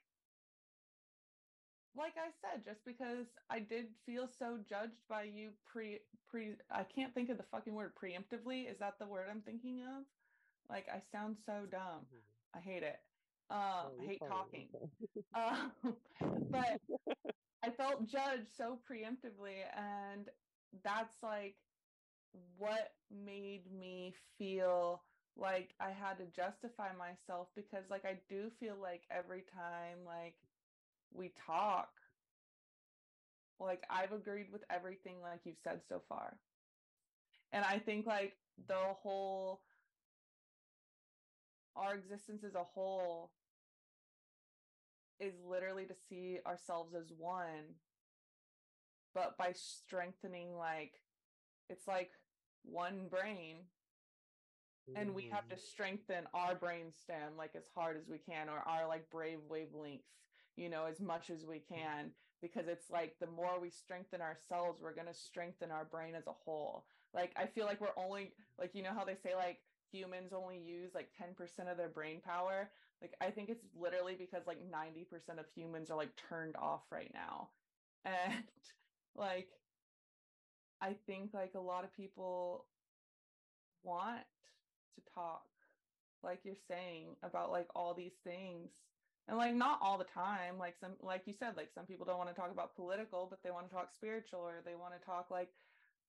like 1.95 2.17
I 2.17 2.31
said, 2.31 2.65
just 2.65 2.85
because 2.85 3.27
I 3.51 3.61
did 3.61 3.87
feel 4.07 4.27
so 4.27 4.59
judged 4.59 5.07
by 5.09 5.25
you 5.25 5.53
pre 5.65 6.01
pre 6.29 6.57
I 6.71 6.85
can't 6.85 7.15
think 7.15 7.29
of 7.29 7.37
the 7.37 7.43
fucking 7.45 7.75
word 7.75 7.95
preemptively. 7.95 8.71
Is 8.71 8.79
that 8.79 8.99
the 8.99 9.07
word 9.07 9.29
I'm 9.29 9.43
thinking 9.43 9.83
of? 9.83 10.05
Like 10.69 10.89
I 10.89 11.01
sound 11.01 11.37
so 11.39 11.67
dumb. 11.67 12.07
I 12.55 12.61
hate 12.61 12.83
it. 12.83 13.01
Um, 13.51 13.93
I 14.01 14.07
hate 14.07 14.21
talking. 14.27 14.69
Um, 15.35 15.73
but 16.51 16.81
I 17.63 17.71
felt 17.71 18.07
judged 18.07 18.49
so 18.57 18.77
preemptively, 18.77 19.65
and 19.75 20.31
that's 20.83 21.23
like 21.23 21.57
what 22.57 22.97
made 23.11 23.71
me 23.71 24.15
feel 24.39 25.03
like 25.37 25.75
I 25.81 25.91
had 25.91 26.19
to 26.19 26.27
justify 26.27 26.89
myself 26.97 27.49
because, 27.57 27.85
like, 27.91 28.05
I 28.05 28.19
do 28.29 28.51
feel 28.61 28.77
like 28.81 29.03
every 29.11 29.45
time, 29.55 29.99
like, 30.07 30.35
we 31.13 31.33
talk, 31.47 31.89
like, 33.59 33.83
I've 33.91 34.13
agreed 34.13 34.53
with 34.53 34.63
everything, 34.71 35.17
like, 35.23 35.41
you've 35.45 35.57
said 35.63 35.81
so 35.89 36.03
far. 36.09 36.39
And 37.53 37.65
I 37.65 37.79
think, 37.79 38.07
like, 38.07 38.37
the 38.67 38.75
whole, 38.75 39.63
our 41.77 41.95
existence 41.95 42.45
as 42.45 42.55
a 42.55 42.65
whole 42.65 43.33
is 45.21 45.35
literally 45.49 45.87
to 45.87 45.95
see 46.09 46.39
ourselves 46.47 46.95
as 46.95 47.13
one 47.17 47.77
but 49.15 49.37
by 49.39 49.53
strengthening 49.53 50.57
like 50.57 50.95
it's 51.69 51.87
like 51.87 52.11
one 52.65 53.09
brain 53.09 53.59
and 54.95 55.15
we 55.15 55.23
have 55.31 55.49
to 55.49 55.57
Mhm. 55.57 55.59
strengthen 55.59 56.27
our 56.35 56.55
brain 56.55 56.93
stem 56.93 57.37
like 57.37 57.55
as 57.57 57.69
hard 57.75 57.97
as 57.97 58.09
we 58.09 58.19
can 58.19 58.49
or 58.49 58.59
our 58.59 58.87
like 58.87 59.11
brave 59.11 59.39
wavelength 59.49 60.03
you 60.57 60.69
know 60.69 60.85
as 60.87 61.01
much 61.01 61.31
as 61.31 61.45
we 61.47 61.59
can 61.61 62.13
because 62.41 62.67
it's 62.69 62.91
like 62.91 63.19
the 63.21 63.27
more 63.27 63.59
we 63.61 63.71
strengthen 63.71 64.21
ourselves 64.21 64.81
we're 64.83 64.95
going 64.95 65.07
to 65.07 65.15
strengthen 65.15 65.71
our 65.71 65.85
brain 65.85 66.15
as 66.15 66.27
a 66.27 66.33
whole. 66.33 66.87
Like 67.15 67.33
i 67.37 67.47
feel 67.47 67.67
like 67.67 67.81
we're 67.81 67.97
only 67.97 68.35
like 68.59 68.75
you 68.75 68.83
know 68.83 68.93
how 68.95 69.05
they 69.05 69.15
say 69.15 69.35
like 69.35 69.61
humans 69.91 70.33
only 70.33 70.59
use 70.59 70.95
like 70.95 71.13
10% 71.17 71.69
of 71.69 71.77
their 71.77 71.89
brain 71.89 72.21
power? 72.21 72.71
Like 73.01 73.15
i 73.21 73.31
think 73.31 73.49
it's 73.49 73.65
literally 73.75 74.15
because 74.17 74.47
like 74.47 74.59
90% 74.71 75.39
of 75.39 75.47
humans 75.55 75.91
are 75.91 75.97
like 75.97 76.17
turned 76.17 76.57
off 76.57 76.83
right 76.91 77.13
now. 77.15 77.51
And 78.05 78.45
like 79.15 79.49
i 80.81 80.93
think 81.07 81.33
like 81.35 81.55
a 81.55 81.61
lot 81.61 81.85
of 81.85 81.93
people 81.93 82.67
want 83.83 84.23
to 84.95 85.01
talk 85.15 85.43
like 86.23 86.41
you're 86.45 86.55
saying 86.69 87.17
about 87.23 87.51
like 87.51 87.69
all 87.75 87.95
these 87.95 88.17
things. 88.25 88.71
And 89.29 89.39
like 89.39 89.55
not 89.55 89.79
all 89.81 89.99
the 89.99 90.05
time 90.05 90.59
like 90.59 90.75
some 90.81 90.93
like 91.01 91.23
you 91.27 91.33
said 91.33 91.57
like 91.57 91.71
some 91.73 91.87
people 91.87 92.05
don't 92.05 92.19
want 92.19 92.29
to 92.29 92.35
talk 92.35 92.51
about 92.51 92.75
political 92.75 93.27
but 93.31 93.39
they 93.43 93.51
want 93.53 93.69
to 93.69 93.75
talk 93.75 93.91
spiritual 93.95 94.41
or 94.41 94.63
they 94.65 94.75
want 94.75 94.95
to 94.99 95.05
talk 95.07 95.31
like 95.31 95.49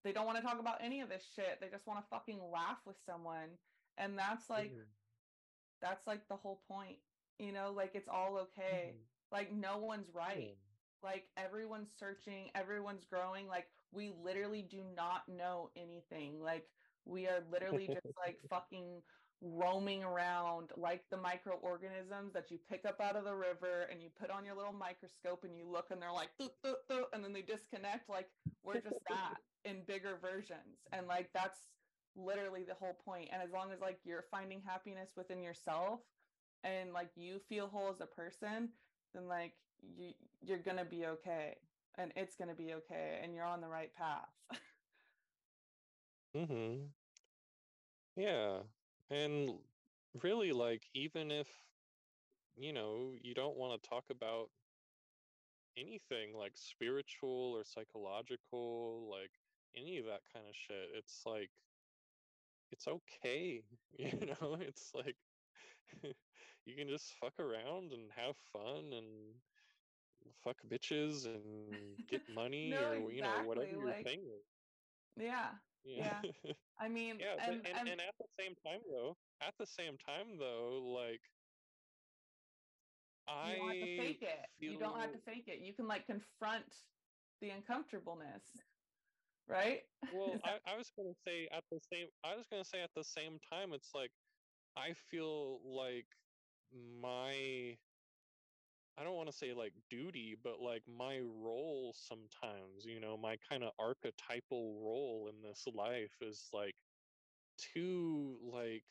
they 0.03 0.11
don't 0.11 0.25
want 0.25 0.37
to 0.37 0.43
talk 0.43 0.59
about 0.59 0.79
any 0.81 0.99
of 1.01 1.09
this 1.09 1.23
shit. 1.35 1.59
They 1.61 1.67
just 1.69 1.85
want 1.87 1.99
to 2.03 2.09
fucking 2.09 2.39
laugh 2.51 2.79
with 2.85 2.97
someone. 3.05 3.49
And 3.97 4.17
that's 4.17 4.49
like 4.49 4.71
Mhm. 4.73 4.85
that's 5.81 6.05
like 6.07 6.27
the 6.27 6.35
whole 6.35 6.61
point 6.67 6.97
you 7.39 7.51
know 7.51 7.71
like 7.71 7.91
it's 7.93 8.09
all 8.09 8.37
okay. 8.37 8.95
Mhm. 8.95 9.05
like 9.31 9.51
no 9.51 9.77
one's 9.77 10.09
right. 10.13 10.49
Yeah. 10.49 10.55
like 11.03 11.29
everyone's 11.37 11.91
searching 11.99 12.49
everyone's 12.55 13.05
growing. 13.05 13.47
Like 13.47 13.67
we 13.91 14.09
literally 14.09 14.63
do 14.63 14.83
not 14.95 15.27
know 15.29 15.69
anything. 15.75 16.41
Like 16.41 16.67
we 17.05 17.27
are 17.27 17.43
literally 17.51 17.87
just 17.87 18.05
like 18.25 18.39
fucking 18.49 19.01
roaming 19.41 20.03
around 20.03 20.71
like 20.77 21.03
the 21.11 21.17
microorganisms 21.17 22.31
that 22.33 22.49
you 22.49 22.57
pick 22.69 22.85
up 22.85 23.01
out 23.01 23.17
of 23.17 23.25
the 23.25 23.35
river 23.35 23.87
and 23.91 24.01
you 24.01 24.09
put 24.17 24.29
on 24.29 24.45
your 24.45 24.55
little 24.55 24.73
microscope 24.73 25.43
and 25.43 25.57
you 25.57 25.67
look 25.69 25.87
and 25.91 26.01
they're 26.01 26.13
like 26.13 26.29
and 27.13 27.23
then 27.23 27.33
they 27.33 27.41
disconnect. 27.41 28.09
Like 28.09 28.29
we're 28.63 28.75
just 28.79 28.99
that 29.09 29.35
in 29.65 29.83
bigger 29.85 30.17
versions. 30.21 30.87
And 30.93 31.07
like 31.07 31.29
that's 31.33 31.59
literally 32.15 32.63
the 32.63 32.75
whole 32.75 32.97
point. 33.05 33.29
And 33.33 33.41
as 33.41 33.51
long 33.51 33.71
as 33.73 33.81
like 33.81 33.99
you're 34.05 34.25
finding 34.31 34.61
happiness 34.65 35.11
within 35.17 35.41
yourself 35.41 35.99
and 36.63 36.93
like 36.93 37.09
you 37.15 37.39
feel 37.49 37.67
whole 37.67 37.89
as 37.91 37.99
a 37.99 38.05
person 38.05 38.69
then 39.13 39.27
like 39.27 39.53
you 39.81 40.11
you're 40.41 40.59
gonna 40.59 40.85
be 40.85 41.05
okay. 41.05 41.57
And 41.97 42.11
it's 42.15 42.35
gonna 42.35 42.55
be 42.55 42.73
okay. 42.75 43.19
And 43.21 43.35
you're 43.35 43.45
on 43.45 43.61
the 43.61 43.67
right 43.67 43.93
path 43.93 44.29
Mm-hmm. 46.35 46.85
Yeah. 48.15 48.59
And 49.09 49.51
really, 50.21 50.51
like, 50.51 50.83
even 50.93 51.31
if, 51.31 51.47
you 52.55 52.73
know, 52.73 53.13
you 53.21 53.33
don't 53.33 53.57
want 53.57 53.81
to 53.81 53.89
talk 53.89 54.05
about 54.11 54.49
anything 55.77 56.35
like 56.37 56.53
spiritual 56.55 57.53
or 57.57 57.63
psychological, 57.63 59.07
like 59.09 59.31
any 59.75 59.97
of 59.97 60.05
that 60.05 60.21
kind 60.33 60.45
of 60.47 60.55
shit, 60.55 60.89
it's 60.95 61.21
like, 61.25 61.49
it's 62.71 62.87
okay. 62.87 63.63
You 63.97 64.35
know, 64.41 64.57
it's 64.59 64.91
like, 64.95 65.15
you 66.65 66.75
can 66.75 66.87
just 66.89 67.13
fuck 67.21 67.33
around 67.39 67.91
and 67.93 68.09
have 68.15 68.35
fun 68.51 68.91
and 68.91 69.35
fuck 70.43 70.57
bitches 70.67 71.25
and 71.27 71.97
get 72.09 72.21
money 72.33 72.69
No, 72.71 73.03
or, 73.05 73.11
you 73.11 73.21
know, 73.21 73.43
whatever 73.43 73.65
exactly, 73.65 73.79
your 73.79 73.85
like- 73.91 74.05
thing 74.05 74.19
is. 74.21 74.45
yeah 75.17 75.49
Yeah. 75.85 76.21
i 76.79 76.87
mean 76.87 77.17
yeah 77.19 77.35
and, 77.45 77.55
and, 77.67 77.87
and, 77.89 78.01
at 78.01 78.15
the 78.19 78.27
same 78.39 78.55
time 78.65 78.79
though 78.89 79.15
at 79.41 79.53
the 79.59 79.65
same 79.65 79.97
time 79.97 80.37
though 80.39 80.81
like 80.95 81.21
I 83.27 83.51
you 83.51 83.57
don't 83.57 83.67
have 83.69 83.79
to 83.79 83.97
fake 83.97 84.21
it. 84.21 84.39
You 84.59 84.77
don't 84.77 84.99
have 84.99 85.11
to 85.13 85.17
fake 85.19 85.47
it. 85.47 85.59
You 85.59 85.73
can 85.73 85.87
like 85.87 86.05
confront 86.05 86.65
the 87.39 87.51
uncomfortableness, 87.51 88.43
right? 89.47 89.81
well 90.13 90.39
that- 90.43 90.61
I, 90.67 90.73
I 90.73 90.77
was 90.77 90.91
gonna 90.97 91.15
say 91.25 91.47
at 91.51 91.63
the 91.71 91.79
same 91.91 92.07
i 92.23 92.35
was 92.35 92.47
gonna 92.49 92.65
say 92.65 92.81
at 92.81 92.91
the 92.95 93.03
same 93.03 93.39
time 93.51 93.73
it's 93.73 93.91
like 93.93 94.11
i 94.75 94.93
feel 95.11 95.59
like 95.63 96.07
my 97.01 97.77
i 98.97 99.03
don't 99.03 99.15
want 99.15 99.27
to 99.29 99.35
say 99.37 99.53
like 99.53 99.73
duty 99.89 100.35
but 100.43 100.59
like 100.61 100.83
my 100.87 101.19
role 101.19 101.93
sometimes 101.97 102.85
you 102.85 102.99
know 102.99 103.17
my 103.17 103.37
kind 103.49 103.63
of 103.63 103.71
archetypal 103.79 104.79
role 104.83 105.29
in 105.29 105.41
this 105.41 105.65
life 105.73 106.13
is 106.21 106.49
like 106.53 106.75
to 107.57 108.35
like 108.43 108.83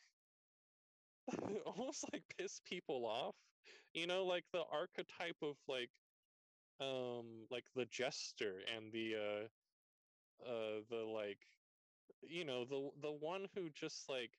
almost 1.65 2.05
like 2.11 2.23
piss 2.37 2.61
people 2.65 3.05
off 3.05 3.35
you 3.93 4.07
know 4.07 4.25
like 4.25 4.45
the 4.53 4.63
archetype 4.71 5.37
of 5.41 5.55
like 5.67 5.89
um 6.81 7.25
like 7.51 7.65
the 7.75 7.85
jester 7.85 8.61
and 8.75 8.91
the 8.91 9.15
uh 9.15 9.47
uh 10.49 10.81
the 10.89 10.97
like 10.97 11.39
you 12.21 12.45
know 12.45 12.65
the 12.65 12.89
the 13.01 13.11
one 13.11 13.47
who 13.55 13.69
just 13.69 14.09
like 14.09 14.31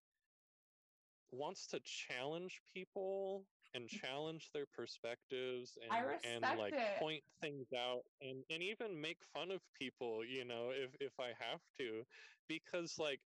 wants 1.30 1.66
to 1.66 1.80
challenge 1.80 2.60
people 2.72 3.44
and 3.74 3.88
challenge 3.88 4.50
their 4.52 4.66
perspectives 4.66 5.76
and 5.82 5.92
and 6.24 6.58
like 6.58 6.72
it. 6.72 6.98
point 6.98 7.22
things 7.40 7.66
out 7.76 8.02
and 8.20 8.44
and 8.50 8.62
even 8.62 9.00
make 9.00 9.18
fun 9.34 9.50
of 9.50 9.60
people 9.78 10.24
you 10.24 10.44
know 10.44 10.70
if 10.70 10.94
if 11.00 11.12
I 11.20 11.28
have 11.38 11.60
to 11.78 12.04
because 12.48 12.98
like 12.98 13.20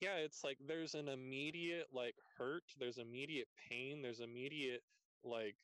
yeah 0.00 0.16
it's 0.16 0.44
like 0.44 0.58
there's 0.66 0.94
an 0.94 1.08
immediate 1.08 1.86
like 1.92 2.16
hurt 2.38 2.64
there's 2.78 2.98
immediate 2.98 3.48
pain 3.68 4.02
there's 4.02 4.20
immediate 4.20 4.82
like 5.24 5.56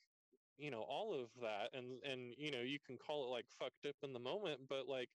you 0.58 0.70
know 0.70 0.82
all 0.82 1.14
of 1.14 1.30
that 1.40 1.70
and 1.74 2.02
and 2.04 2.34
you 2.38 2.50
know 2.50 2.60
you 2.60 2.78
can 2.86 2.96
call 2.98 3.24
it 3.26 3.30
like 3.30 3.46
fucked 3.58 3.86
up 3.86 3.96
in 4.02 4.12
the 4.12 4.20
moment 4.20 4.60
but 4.68 4.86
like 4.88 5.08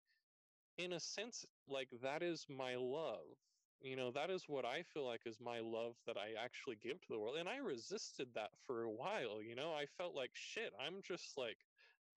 in 0.78 0.94
a 0.94 1.00
sense 1.00 1.46
like 1.68 1.90
that 2.02 2.24
is 2.24 2.46
my 2.50 2.76
love 2.76 3.38
you 3.84 3.96
know 3.96 4.12
that 4.12 4.30
is 4.30 4.46
what 4.48 4.66
i 4.66 4.82
feel 4.94 5.06
like 5.06 5.22
is 5.26 5.38
my 5.40 5.60
love 5.60 5.94
that 6.08 6.18
i 6.18 6.42
actually 6.44 6.78
give 6.82 7.00
to 7.02 7.08
the 7.10 7.20
world 7.20 7.36
and 7.38 7.50
i 7.50 7.58
resisted 7.58 8.28
that 8.34 8.50
for 8.66 8.84
a 8.84 8.90
while 8.90 9.42
you 9.42 9.56
know 9.56 9.72
i 9.74 9.86
felt 9.98 10.16
like 10.16 10.32
shit 10.34 10.72
i'm 10.84 11.02
just 11.06 11.38
like 11.38 11.58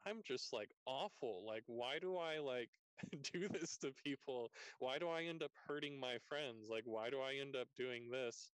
i'm 0.06 0.22
just 0.24 0.52
like 0.52 0.70
awful 0.86 1.44
like 1.46 1.64
why 1.66 1.98
do 2.00 2.16
i 2.16 2.38
like 2.38 2.70
do 3.32 3.48
this 3.48 3.76
to 3.78 3.92
people? 4.02 4.50
Why 4.78 4.98
do 4.98 5.08
i 5.08 5.24
end 5.24 5.42
up 5.42 5.52
hurting 5.66 5.98
my 5.98 6.16
friends? 6.28 6.68
Like 6.70 6.84
why 6.84 7.10
do 7.10 7.18
i 7.20 7.34
end 7.40 7.56
up 7.56 7.68
doing 7.76 8.10
this? 8.10 8.48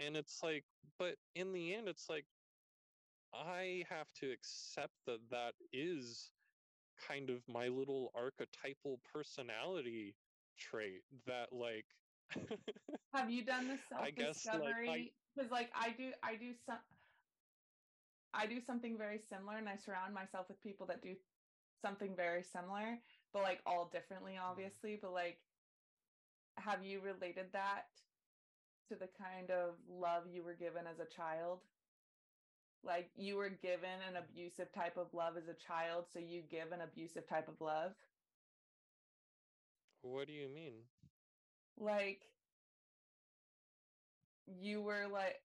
And 0.00 0.16
it's 0.16 0.42
like 0.42 0.64
but 0.98 1.16
in 1.34 1.52
the 1.52 1.74
end 1.74 1.88
it's 1.88 2.08
like 2.08 2.24
i 3.34 3.84
have 3.88 4.12
to 4.20 4.30
accept 4.30 4.94
that 5.06 5.18
that 5.30 5.52
is 5.72 6.30
kind 7.08 7.30
of 7.30 7.42
my 7.48 7.68
little 7.68 8.10
archetypal 8.14 9.00
personality 9.12 10.14
trait 10.56 11.02
that 11.26 11.52
like 11.52 11.86
Have 13.12 13.30
you 13.30 13.44
done 13.44 13.68
this 13.68 13.86
I 13.96 14.10
guess, 14.10 14.52
like, 14.52 14.78
I- 14.86 14.96
self-discovery? 14.96 15.12
Because 15.34 15.50
like 15.50 15.70
I 15.74 15.92
do, 15.92 16.12
I 16.22 16.36
do 16.36 16.54
some, 16.54 16.78
I 18.34 18.46
do 18.46 18.60
something 18.60 18.96
very 18.98 19.18
similar, 19.18 19.56
and 19.56 19.68
I 19.68 19.76
surround 19.76 20.14
myself 20.14 20.48
with 20.48 20.60
people 20.60 20.86
that 20.86 21.02
do 21.02 21.16
something 21.82 22.14
very 22.16 22.42
similar, 22.42 23.02
but 23.32 23.42
like 23.42 23.62
all 23.66 23.88
differently, 23.88 24.36
Mm-hmm. 24.38 24.38
obviously. 24.38 24.96
But 24.96 25.12
like, 25.12 25.38
have 26.58 26.84
you 26.84 27.00
related 27.00 27.52
that 27.52 28.02
to 28.88 28.96
the 28.96 29.08
kind 29.08 29.50
of 29.50 29.88
love 29.88 30.26
you 30.26 30.42
were 30.42 30.54
given 30.54 30.86
as 30.86 30.98
a 30.98 31.06
child? 31.06 31.60
Like 32.82 33.12
you 33.16 33.36
were 33.36 33.50
given 33.50 34.00
an 34.02 34.16
abusive 34.16 34.72
type 34.72 34.96
of 34.96 35.14
love 35.14 35.36
as 35.36 35.48
a 35.48 35.54
child, 35.54 36.08
so 36.08 36.18
you 36.18 36.42
give 36.42 36.72
an 36.72 36.80
abusive 36.80 37.26
type 37.26 37.48
of 37.48 37.60
love. 37.60 37.94
what 40.02 40.26
do 40.26 40.32
you 40.32 40.48
mean 40.48 40.88
like 41.80 42.22
you 44.46 44.80
were 44.82 45.06
like 45.06 45.36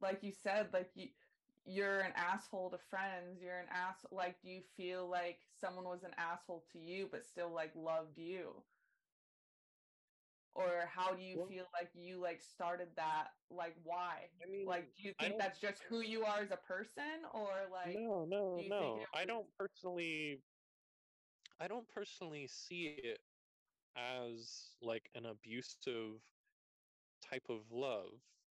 like 0.00 0.22
you 0.22 0.32
said 0.32 0.72
like 0.72 0.90
you 0.94 1.08
you're 1.64 2.00
an 2.00 2.12
asshole 2.16 2.70
to 2.70 2.78
friends 2.90 3.40
you're 3.40 3.58
an 3.58 3.68
ass 3.70 4.04
like 4.10 4.40
do 4.42 4.48
you 4.50 4.62
feel 4.76 5.08
like 5.08 5.38
someone 5.60 5.84
was 5.84 6.02
an 6.02 6.14
asshole 6.18 6.64
to 6.72 6.78
you 6.78 7.08
but 7.10 7.24
still 7.24 7.50
like 7.52 7.72
loved 7.76 8.18
you? 8.18 8.64
Or 10.54 10.86
how 10.86 11.14
do 11.14 11.22
you 11.22 11.38
Well- 11.38 11.46
feel 11.46 11.66
like 11.72 11.90
you 11.94 12.18
like 12.20 12.42
started 12.42 12.88
that 12.96 13.28
like 13.50 13.74
why? 13.84 14.30
I 14.42 14.50
mean 14.50 14.66
like 14.66 14.94
do 14.96 15.04
you 15.04 15.14
think 15.14 15.38
that's 15.38 15.60
just 15.60 15.82
who 15.84 16.00
you 16.00 16.24
are 16.24 16.40
as 16.40 16.50
a 16.50 16.56
person 16.56 17.24
or 17.32 17.68
like 17.70 17.96
no 17.96 18.24
no 18.24 18.56
do 18.56 18.62
you 18.64 18.68
think 18.68 18.98
no. 18.98 19.06
I 19.14 19.24
don't 19.24 19.46
personally 19.56 20.42
i 21.60 21.68
don't 21.68 21.88
personally 21.88 22.48
see 22.48 22.98
it 23.02 23.20
as 23.96 24.70
like 24.80 25.08
an 25.14 25.26
abusive 25.26 26.20
type 27.28 27.44
of 27.48 27.60
love 27.70 28.10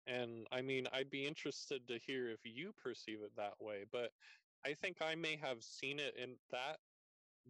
and 0.06 0.46
i 0.52 0.60
mean 0.60 0.86
i'd 0.92 1.10
be 1.10 1.26
interested 1.26 1.86
to 1.88 1.98
hear 1.98 2.28
if 2.30 2.40
you 2.44 2.72
perceive 2.82 3.18
it 3.22 3.32
that 3.36 3.54
way 3.60 3.84
but 3.92 4.10
i 4.64 4.72
think 4.74 4.96
i 5.00 5.14
may 5.14 5.36
have 5.36 5.62
seen 5.62 5.98
it 5.98 6.14
in 6.22 6.30
that 6.50 6.78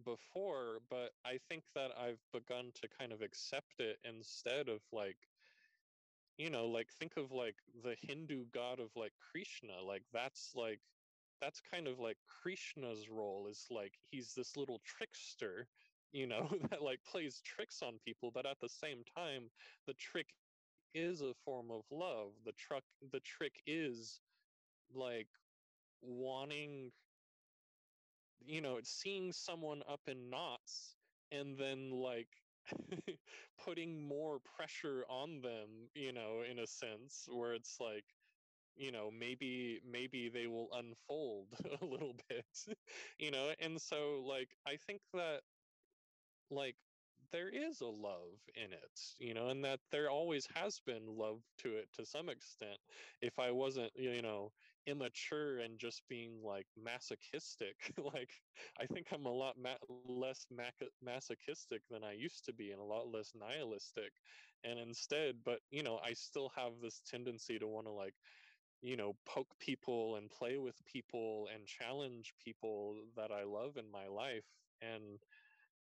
before 0.05 0.79
but 0.89 1.11
i 1.25 1.37
think 1.49 1.63
that 1.73 1.91
i've 1.99 2.21
begun 2.33 2.71
to 2.73 2.87
kind 2.99 3.11
of 3.11 3.21
accept 3.21 3.79
it 3.79 3.97
instead 4.03 4.69
of 4.69 4.79
like 4.91 5.17
you 6.37 6.49
know 6.49 6.67
like 6.67 6.87
think 6.99 7.13
of 7.17 7.31
like 7.31 7.55
the 7.83 7.95
hindu 8.01 8.45
god 8.53 8.79
of 8.79 8.89
like 8.95 9.13
krishna 9.31 9.73
like 9.85 10.03
that's 10.13 10.51
like 10.55 10.79
that's 11.41 11.61
kind 11.71 11.87
of 11.87 11.99
like 11.99 12.17
krishna's 12.43 13.09
role 13.09 13.47
is 13.49 13.65
like 13.71 13.93
he's 14.11 14.33
this 14.35 14.55
little 14.55 14.79
trickster 14.85 15.67
you 16.11 16.27
know 16.27 16.49
that 16.71 16.81
like 16.81 16.99
plays 17.03 17.41
tricks 17.41 17.81
on 17.81 17.99
people 18.05 18.31
but 18.31 18.45
at 18.45 18.59
the 18.61 18.69
same 18.69 19.03
time 19.15 19.49
the 19.85 19.93
trick 19.93 20.27
is 20.93 21.21
a 21.21 21.33
form 21.45 21.71
of 21.71 21.83
love. 21.91 22.33
The 22.45 22.53
truck 22.53 22.83
the 23.11 23.19
trick 23.19 23.61
is 23.67 24.21
like 24.93 25.27
wanting 26.01 26.91
you 28.45 28.61
know 28.61 28.79
seeing 28.83 29.31
someone 29.31 29.81
up 29.87 30.01
in 30.07 30.29
knots 30.29 30.95
and 31.31 31.57
then 31.57 31.91
like 31.91 32.29
putting 33.57 34.01
more 34.07 34.39
pressure 34.39 35.05
on 35.09 35.41
them 35.41 35.89
you 35.93 36.11
know 36.13 36.43
in 36.49 36.59
a 36.59 36.67
sense 36.67 37.27
where 37.31 37.53
it's 37.53 37.79
like 37.79 38.05
you 38.75 38.91
know 38.91 39.11
maybe 39.11 39.81
maybe 39.85 40.29
they 40.29 40.47
will 40.47 40.69
unfold 40.73 41.47
a 41.81 41.85
little 41.85 42.15
bit 42.29 42.45
you 43.19 43.31
know? 43.31 43.53
And 43.59 43.81
so 43.81 44.23
like 44.27 44.49
i 44.67 44.77
think 44.77 45.01
that 45.13 45.41
like 46.51 46.75
there 47.31 47.49
is 47.49 47.81
a 47.81 47.87
love 47.87 48.39
in 48.55 48.71
it 48.73 49.15
you 49.19 49.33
know 49.33 49.47
and 49.47 49.63
that 49.65 49.79
there 49.91 50.09
always 50.09 50.47
has 50.55 50.79
been 50.79 51.05
love 51.07 51.41
to 51.57 51.75
it 51.75 51.89
to 51.93 52.05
some 52.05 52.29
extent. 52.29 52.79
If 53.21 53.39
i 53.39 53.51
wasn't 53.51 53.91
you 53.95 54.21
know 54.21 54.51
immature 54.85 55.59
and 55.59 55.77
just 55.79 56.07
being 56.07 56.41
like 56.43 56.67
masochistic 56.77 57.93
like 58.13 58.41
i 58.79 58.85
think 58.85 59.11
i'm 59.11 59.25
a 59.25 59.31
lot 59.31 59.57
ma- 59.57 59.77
less 59.89 60.33
masochistic 61.01 61.67
than 61.89 61.89
i 61.89 61.97
used 61.97 62.29
to 62.45 62.53
be 62.53 62.71
and 62.71 62.79
a 62.79 62.83
lot 62.85 63.07
less 63.07 63.33
nihilistic. 63.35 64.13
And 64.63 64.79
instead 64.79 65.43
but 65.43 65.59
you 65.69 65.83
know 65.83 65.99
i 66.03 66.13
still 66.13 66.49
have 66.55 66.79
this 66.81 67.01
tendency 67.01 67.59
to 67.59 67.67
want 67.67 67.87
to 67.87 67.91
like 67.91 68.15
you 68.81 68.95
know 68.95 69.13
poke 69.25 69.57
people 69.59 70.15
and 70.15 70.29
play 70.29 70.57
with 70.57 70.85
people 70.85 71.47
and 71.53 71.65
challenge 71.67 72.33
people 72.43 72.95
that 73.15 73.31
i 73.31 73.43
love 73.43 73.77
in 73.77 73.89
my 73.91 74.07
life. 74.07 74.45
And 74.81 75.19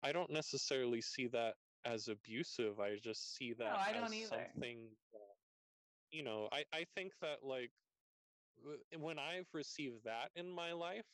i 0.05 0.13
don't 0.13 0.31
necessarily 0.31 1.01
see 1.01 1.27
that 1.27 1.55
as 1.85 2.09
abusive 2.09 2.79
i 2.81 2.97
just 3.03 3.37
see 3.37 3.53
that 3.53 3.77
I 3.77 3.93
don't 3.93 4.05
as 4.05 4.15
either. 4.15 4.29
something 4.55 4.79
you 6.11 6.23
know 6.23 6.49
i 6.53 6.65
i 6.73 6.85
think 6.95 7.13
that 7.21 7.39
like 7.43 7.71
when 8.99 9.19
i've 9.19 9.49
received 9.53 10.05
that 10.05 10.31
in 10.37 10.49
my 10.49 10.73
life 10.73 11.05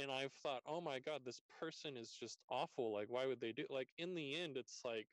and 0.00 0.10
i've 0.10 0.32
thought 0.42 0.62
oh 0.66 0.80
my 0.80 0.98
god 0.98 1.22
this 1.24 1.40
person 1.60 1.96
is 1.96 2.10
just 2.10 2.38
awful 2.50 2.92
like 2.92 3.06
why 3.08 3.26
would 3.26 3.40
they 3.40 3.52
do 3.52 3.64
like 3.70 3.88
in 3.98 4.14
the 4.14 4.34
end 4.34 4.56
it's 4.56 4.80
like 4.84 5.06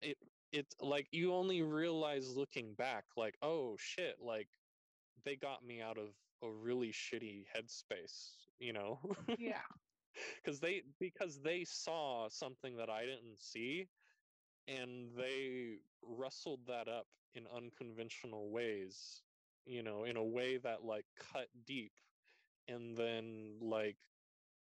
it 0.00 0.16
it's 0.52 0.74
like 0.80 1.06
you 1.12 1.34
only 1.34 1.62
realize 1.62 2.36
looking 2.36 2.72
back 2.74 3.04
like 3.16 3.36
oh 3.42 3.76
shit 3.78 4.16
like 4.24 4.48
they 5.24 5.36
got 5.36 5.64
me 5.64 5.80
out 5.80 5.98
of 5.98 6.08
a 6.42 6.50
really 6.50 6.92
shitty 6.92 7.44
headspace 7.54 8.30
you 8.58 8.72
know 8.72 8.98
yeah 9.38 9.60
because 10.36 10.60
they 10.60 10.82
because 10.98 11.40
they 11.42 11.64
saw 11.64 12.28
something 12.28 12.76
that 12.76 12.90
i 12.90 13.04
didn't 13.04 13.38
see 13.40 13.88
and 14.66 15.10
they 15.16 15.78
wrestled 16.02 16.66
that 16.66 16.88
up 16.88 17.06
in 17.34 17.46
unconventional 17.46 18.50
ways 18.50 19.22
you 19.64 19.82
know 19.82 20.04
in 20.04 20.16
a 20.16 20.24
way 20.24 20.56
that 20.56 20.84
like 20.84 21.06
cut 21.16 21.48
deep 21.66 21.92
and 22.68 22.96
then 22.96 23.58
like 23.60 23.98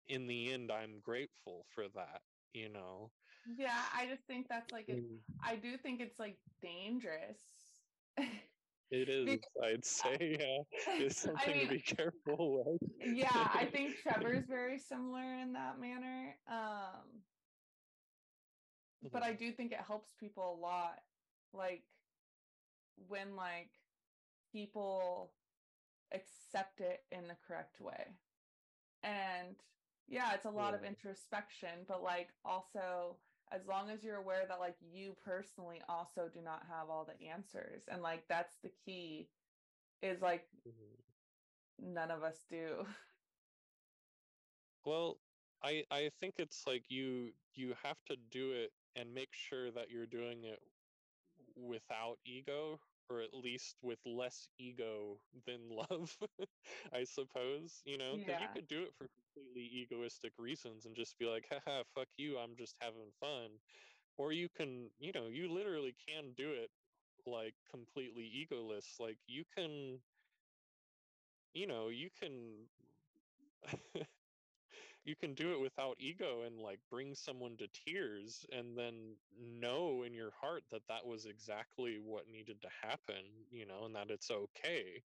in 0.07 0.27
the 0.27 0.53
end 0.53 0.71
i'm 0.71 1.01
grateful 1.01 1.65
for 1.69 1.89
that 1.89 2.23
you 2.53 2.69
know 2.69 3.11
yeah 3.45 3.85
i 3.95 4.07
just 4.07 4.27
think 4.27 4.49
that's 4.49 4.73
like 4.73 4.89
Mm. 4.89 5.21
I 5.43 5.57
do 5.57 5.77
think 5.77 6.01
it's 6.01 6.19
like 6.19 6.39
dangerous 6.63 7.43
It 8.91 9.09
is, 9.09 9.25
Because- 9.27 9.57
I'd 9.63 9.85
say, 9.85 10.37
yeah. 10.41 10.63
It's 11.05 11.27
I 11.27 11.29
something 11.31 11.57
mean, 11.57 11.69
to 11.69 11.75
be 11.75 11.81
careful 11.81 12.65
with. 12.65 12.83
yeah, 13.01 13.51
I 13.53 13.67
think 13.73 13.97
Trevor's 13.97 14.47
very 14.47 14.79
similar 14.79 15.35
in 15.35 15.53
that 15.55 15.79
manner. 15.79 16.39
Um, 16.47 17.25
but 19.13 19.23
I 19.23 19.35
Mhm. 19.35 19.39
do 19.39 19.53
think 19.53 19.73
it 19.73 19.81
helps 19.81 20.15
people 20.15 20.53
a 20.53 20.55
lot. 20.55 21.03
Like 21.53 21.85
when 22.97 23.37
like 23.37 23.71
people 24.53 25.37
accept 26.13 26.81
it 26.81 27.07
in 27.11 27.27
the 27.29 27.37
correct 27.37 27.81
way. 27.81 28.19
And 29.03 29.63
yeah, 30.07 30.35
it's 30.35 30.45
a 30.47 30.51
lot 30.51 30.75
of 30.75 30.85
introspection, 30.85 31.85
but 31.85 32.03
like 32.03 32.29
also 32.45 33.21
as 33.51 33.67
long 33.67 33.91
as 33.91 34.05
you're 34.05 34.17
aware 34.17 34.47
that 34.47 34.61
like 34.61 34.77
you 34.81 35.15
personally 35.15 35.83
also 35.89 36.29
do 36.29 36.43
not 36.43 36.67
have 36.67 36.91
all 36.91 37.05
the 37.05 37.21
answers 37.29 37.89
and 37.89 38.03
like 38.03 38.27
that's 38.29 38.59
the 38.59 38.71
key 38.71 39.31
is 40.03 40.23
like 40.23 40.51
Mhm. 40.65 40.97
none 41.79 42.11
of 42.11 42.23
us 42.23 42.45
do. 42.45 42.87
Well, 44.85 45.21
I 45.63 45.85
I 45.91 46.09
think 46.11 46.39
it's 46.39 46.67
like 46.67 46.91
you 46.91 47.35
you 47.55 47.75
have 47.75 48.05
to 48.07 48.17
do 48.17 48.53
it 48.53 48.73
and 48.95 49.15
make 49.15 49.35
sure 49.35 49.71
that 49.71 49.91
you're 49.91 50.07
doing 50.07 50.45
it 50.45 50.63
without 51.57 52.21
ego 52.25 52.81
or 53.09 53.21
at 53.21 53.35
least 53.35 53.77
with 53.83 54.01
less 54.05 54.49
ego 54.59 55.21
than 55.47 55.69
love, 55.91 56.17
I 56.93 57.05
suppose, 57.05 57.83
you 57.85 57.99
know, 57.99 58.19
because 58.19 58.41
you 58.41 58.49
could 58.49 58.67
do 58.69 58.83
it 58.83 58.95
for 58.95 59.09
completely 59.09 59.63
egoistic 59.65 60.33
reasons 60.39 60.87
and 60.87 60.95
just 60.97 61.19
be 61.19 61.27
like, 61.27 61.49
haha, 61.51 61.85
fuck 61.95 62.09
you, 62.17 62.39
I'm 62.39 62.57
just 62.57 62.77
having 62.81 63.11
fun. 63.21 63.61
Or 64.19 64.33
you 64.33 64.49
can, 64.49 64.91
you 64.99 65.13
know, 65.13 65.29
you 65.29 65.49
literally 65.53 65.95
can 66.07 66.33
do 66.35 66.53
it 66.53 66.71
like 67.27 67.55
completely 67.71 68.31
egoless. 68.51 68.99
Like 69.01 69.19
you 69.27 69.45
can, 69.57 70.01
you 71.55 71.67
know, 71.67 71.89
you 71.89 72.11
can 72.11 72.69
you 75.07 75.17
can 75.17 75.35
do 75.35 75.53
it 75.53 75.61
without 75.61 75.97
ego 76.01 76.43
and 76.43 76.61
like 76.61 76.81
bring 76.91 77.15
someone 77.15 77.57
to 77.57 77.69
tears 77.69 78.45
and 78.53 78.77
then 78.77 79.17
know 79.39 80.03
in 80.03 80.13
your 80.15 80.33
heart 80.33 80.65
that 80.71 80.83
that 80.89 81.07
was 81.07 81.27
exactly 81.27 81.99
what 81.99 82.29
needed 82.29 82.61
to 82.63 82.69
happen 82.83 83.47
you 83.51 83.67
know 83.67 83.85
and 83.87 83.95
that 83.97 84.11
it's 84.11 84.31
okay 84.31 85.03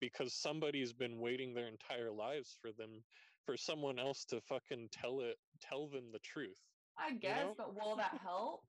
because 0.00 0.32
somebody's 0.32 0.92
been 0.94 1.20
waiting 1.20 1.54
their 1.54 1.68
entire 1.68 2.12
lives 2.12 2.56
for 2.62 2.72
them 2.72 3.04
for 3.44 3.56
someone 3.56 3.98
else 3.98 4.24
to 4.24 4.40
fucking 4.40 4.88
tell 4.90 5.20
it 5.20 5.36
tell 5.60 5.88
them 5.88 6.12
the 6.12 6.20
truth 6.20 6.60
I 6.98 7.14
guess, 7.14 7.36
know? 7.48 7.54
but 7.58 7.74
will 7.74 7.96
that 7.96 8.18
help? 8.22 8.62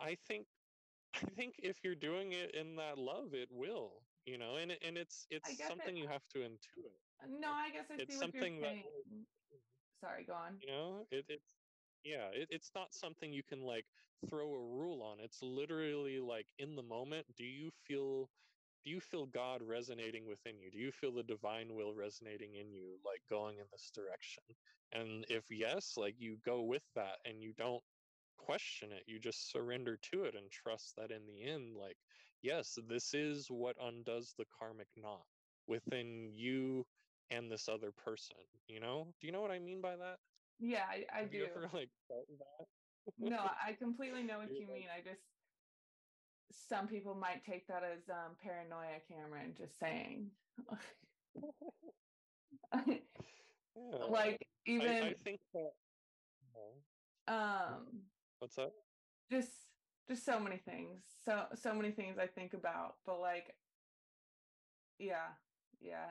i 0.00 0.16
think 0.26 0.46
i 1.14 1.26
think 1.36 1.54
if 1.62 1.84
you're 1.84 1.94
doing 1.94 2.32
it 2.32 2.54
in 2.54 2.76
that 2.76 2.98
love 2.98 3.34
it 3.34 3.48
will 3.52 4.02
you 4.26 4.38
know 4.38 4.56
and 4.56 4.72
and 4.82 4.96
it's 4.98 5.26
it's 5.30 5.48
guess 5.48 5.60
it- 5.60 5.66
something 5.68 5.96
you 5.96 6.08
have 6.08 6.26
to 6.28 6.40
intuit 6.40 6.96
No, 7.28 7.52
I 7.52 7.70
guess 7.70 7.86
I 7.90 7.94
It's 7.94 8.12
see 8.12 8.18
what 8.18 8.34
you're 8.34 8.42
something 8.42 8.60
that 8.60 8.68
saying. 8.68 8.84
Mm-hmm. 9.08 9.22
Sorry, 10.00 10.24
go 10.24 10.34
on. 10.34 10.58
you 10.60 10.68
know 10.68 11.06
it, 11.10 11.24
it's 11.28 11.44
yeah 12.04 12.28
it, 12.32 12.48
it's 12.50 12.70
not 12.74 12.92
something 12.94 13.32
you 13.32 13.42
can 13.42 13.62
like 13.62 13.86
throw 14.28 14.52
a 14.52 14.60
rule 14.60 15.02
on 15.02 15.18
it's 15.20 15.42
literally 15.42 16.18
like 16.20 16.46
in 16.58 16.76
the 16.76 16.82
moment 16.82 17.26
do 17.36 17.44
you 17.44 17.70
feel 17.86 18.28
do 18.84 18.90
you 18.90 19.00
feel 19.00 19.26
god 19.26 19.62
resonating 19.62 20.26
within 20.26 20.58
you 20.60 20.70
do 20.70 20.78
you 20.78 20.92
feel 20.92 21.12
the 21.12 21.22
divine 21.22 21.74
will 21.74 21.94
resonating 21.94 22.54
in 22.54 22.72
you 22.72 22.98
like 23.04 23.20
going 23.30 23.58
in 23.58 23.64
this 23.72 23.90
direction 23.94 24.42
and 24.92 25.24
if 25.28 25.44
yes 25.50 25.94
like 25.96 26.14
you 26.18 26.36
go 26.44 26.62
with 26.62 26.82
that 26.94 27.16
and 27.24 27.42
you 27.42 27.52
don't 27.56 27.82
question 28.38 28.90
it 28.92 29.04
you 29.06 29.18
just 29.18 29.50
surrender 29.52 29.98
to 30.02 30.24
it 30.24 30.34
and 30.34 30.50
trust 30.50 30.94
that 30.96 31.10
in 31.10 31.26
the 31.26 31.44
end 31.50 31.76
like 31.76 31.96
yes 32.42 32.76
this 32.88 33.14
is 33.14 33.46
what 33.48 33.76
undoes 33.80 34.34
the 34.38 34.44
karmic 34.58 34.88
knot 34.96 35.24
within 35.68 36.30
you 36.34 36.84
and 37.32 37.50
this 37.50 37.68
other 37.68 37.90
person 37.90 38.36
you 38.68 38.78
know 38.80 39.06
do 39.20 39.26
you 39.26 39.32
know 39.32 39.40
what 39.40 39.50
i 39.50 39.58
mean 39.58 39.80
by 39.80 39.96
that 39.96 40.18
Yeah, 40.58 40.84
I, 40.88 41.06
I 41.12 41.24
do. 41.24 41.44
ever 41.44 41.68
like 41.72 41.90
no, 43.18 43.38
I 43.66 43.72
completely 43.72 44.22
know 44.22 44.38
what 44.38 44.52
you 44.52 44.66
mean. 44.68 44.86
I 44.94 45.00
just 45.00 45.22
some 46.52 46.86
people 46.86 47.14
might 47.14 47.42
take 47.44 47.66
that 47.66 47.82
as 47.82 48.08
um 48.08 48.36
paranoia, 48.40 49.00
Kameron. 49.10 49.56
Just 49.56 49.78
saying. 49.78 50.30
Yeah. 53.74 54.04
like 54.08 54.46
even 54.66 54.88
I, 54.88 55.08
I 55.08 55.14
think 55.14 55.40
that. 55.54 55.72
Um 57.26 58.10
What's 58.38 58.56
that? 58.56 58.72
just 59.30 59.50
just 60.08 60.24
so 60.24 60.38
many 60.38 60.58
things 60.58 61.02
so 61.24 61.46
so 61.54 61.72
many 61.74 61.90
things 61.92 62.18
i 62.18 62.26
think 62.26 62.52
about 62.52 62.96
but 63.06 63.18
like 63.18 63.56
yeah 64.98 65.38
yeah 65.80 66.10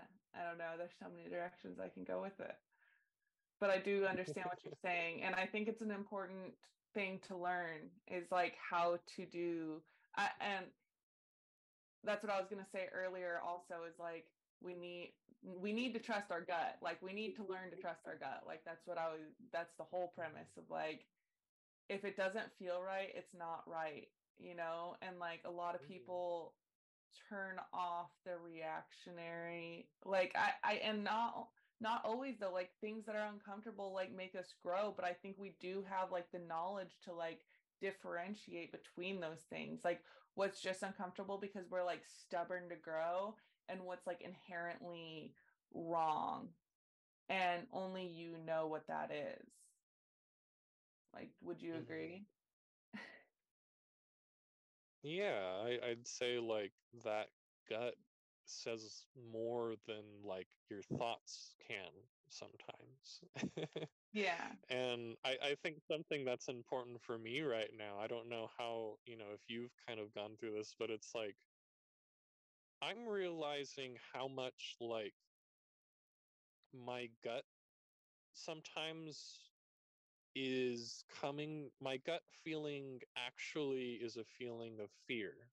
don't 0.51 0.59
know. 0.59 0.77
There's 0.77 0.91
so 0.99 1.09
many 1.09 1.29
directions 1.29 1.79
i 1.79 1.89
can 1.89 2.03
go 2.03 2.21
with 2.21 2.39
it. 2.39 2.55
But 3.59 3.69
i 3.69 3.79
do 3.79 4.05
understand 4.05 4.47
what 4.47 4.63
you're 4.65 4.73
saying. 4.83 5.23
And 5.23 5.35
i 5.35 5.45
think 5.47 5.67
it's 5.67 5.81
an 5.81 5.91
important 5.91 6.57
thing 6.93 7.19
to 7.21 7.37
learn 7.37 8.01
is 8.07 8.31
like 8.31 8.55
how 8.57 8.97
to 8.97 9.25
do 9.25 9.83
I, 10.15 10.31
and 10.41 10.73
that's 12.03 12.23
what 12.23 12.31
i 12.31 12.39
was 12.39 12.49
going 12.49 12.63
to 12.63 12.69
say 12.71 12.89
earlier 12.89 13.39
also 13.39 13.83
is 13.83 13.99
like 13.99 14.33
we 14.59 14.75
need 14.75 15.15
we 15.43 15.73
need 15.73 15.93
to 15.93 15.99
trust 15.99 16.31
our 16.31 16.41
gut. 16.45 16.77
Like 16.83 17.01
we 17.01 17.13
need 17.13 17.35
to 17.37 17.43
learn 17.43 17.71
to 17.71 17.77
trust 17.77 18.07
our 18.07 18.15
gut. 18.17 18.45
Like 18.45 18.63
that's 18.63 18.85
what 18.85 18.97
i 18.99 19.11
was 19.11 19.35
that's 19.51 19.75
the 19.77 19.83
whole 19.83 20.09
premise 20.09 20.57
of 20.57 20.69
like 20.69 21.07
if 21.89 22.05
it 22.05 22.15
doesn't 22.15 22.53
feel 22.59 22.81
right 22.81 23.11
it's 23.15 23.33
not 23.33 23.67
right 23.67 24.13
you 24.37 24.55
know? 24.55 24.97
And 25.01 25.19
like 25.19 25.43
a 25.45 25.51
lot 25.51 25.75
of 25.75 25.81
Mhm. 25.81 25.87
people 25.87 26.60
turn 27.29 27.57
off 27.73 28.09
the 28.25 28.31
reactionary 28.37 29.87
like 30.05 30.33
i 30.35 30.51
i 30.63 30.73
and 30.75 31.03
not 31.03 31.47
not 31.79 32.01
always 32.05 32.37
though 32.39 32.51
like 32.53 32.69
things 32.79 33.05
that 33.05 33.15
are 33.15 33.27
uncomfortable 33.33 33.93
like 33.93 34.13
make 34.15 34.35
us 34.35 34.53
grow 34.63 34.93
but 34.95 35.05
i 35.05 35.13
think 35.13 35.35
we 35.37 35.55
do 35.59 35.83
have 35.89 36.11
like 36.11 36.31
the 36.31 36.39
knowledge 36.39 36.99
to 37.03 37.13
like 37.13 37.41
differentiate 37.81 38.71
between 38.71 39.19
those 39.19 39.41
things 39.49 39.81
like 39.83 40.01
what's 40.35 40.61
just 40.61 40.83
uncomfortable 40.83 41.37
because 41.41 41.69
we're 41.69 41.83
like 41.83 42.03
stubborn 42.05 42.69
to 42.69 42.75
grow 42.75 43.35
and 43.69 43.83
what's 43.83 44.07
like 44.07 44.21
inherently 44.21 45.33
wrong. 45.73 46.49
And 47.29 47.67
only 47.73 48.05
you 48.05 48.37
know 48.37 48.67
what 48.67 48.87
that 48.87 49.11
is. 49.11 49.49
Like 51.13 51.31
would 51.41 51.61
you 51.61 51.73
Mhm. 51.73 51.77
agree 51.77 52.27
Yeah, 55.03 55.61
I, 55.63 55.79
I'd 55.89 56.07
say 56.07 56.39
like 56.39 56.73
that 57.03 57.29
gut 57.69 57.95
says 58.45 59.07
more 59.15 59.75
than 59.85 60.23
like 60.23 60.49
your 60.69 60.81
thoughts 60.81 61.55
can 61.59 61.91
sometimes. 62.29 63.23
yeah 64.13 64.55
and 64.69 65.17
I, 65.23 65.37
I 65.43 65.55
think 65.55 65.81
something 65.91 66.25
that's 66.25 66.47
important 66.49 67.01
for 67.01 67.17
me 67.17 67.41
right 67.41 67.71
now, 67.73 67.99
I 67.99 68.07
don't 68.07 68.29
know 68.29 68.47
how, 68.57 68.99
you 69.05 69.17
know, 69.17 69.31
if 69.33 69.49
you've 69.49 69.73
kind 69.87 69.99
of 69.99 70.13
gone 70.13 70.37
through 70.37 70.53
this, 70.53 70.75
but 70.77 70.89
it's 70.89 71.13
like 71.15 71.37
I'm 72.81 73.07
realizing 73.07 73.97
how 74.13 74.27
much 74.27 74.77
like 74.81 75.15
my 76.73 77.07
gut 77.23 77.45
sometimes 78.33 79.50
is 80.35 81.03
coming 81.09 81.71
my 81.79 81.97
gut 81.97 82.23
feeling 82.29 83.01
actually 83.15 83.93
is 83.93 84.17
a 84.17 84.23
feeling 84.25 84.79
of 84.79 84.91
fear 84.91 85.51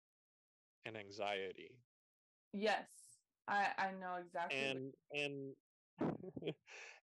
and 0.85 0.97
anxiety. 0.97 1.83
Yes 2.53 3.21
i 3.49 3.73
i 3.79 3.91
know 3.93 4.15
exactly 4.17 4.71
and 4.71 4.95
and 5.13 5.55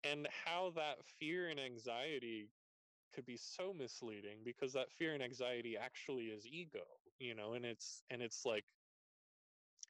and 0.04 0.28
how 0.44 0.70
that 0.70 1.04
fear 1.04 1.48
and 1.48 1.60
anxiety 1.60 2.50
could 3.12 3.24
be 3.26 3.36
so 3.36 3.72
misleading 3.72 4.38
because 4.44 4.72
that 4.72 4.90
fear 4.92 5.14
and 5.14 5.22
anxiety 5.22 5.76
actually 5.76 6.26
is 6.26 6.46
ego 6.46 6.84
you 7.18 7.34
know 7.34 7.54
and 7.54 7.64
it's 7.64 8.02
and 8.10 8.22
it's 8.22 8.44
like 8.44 8.64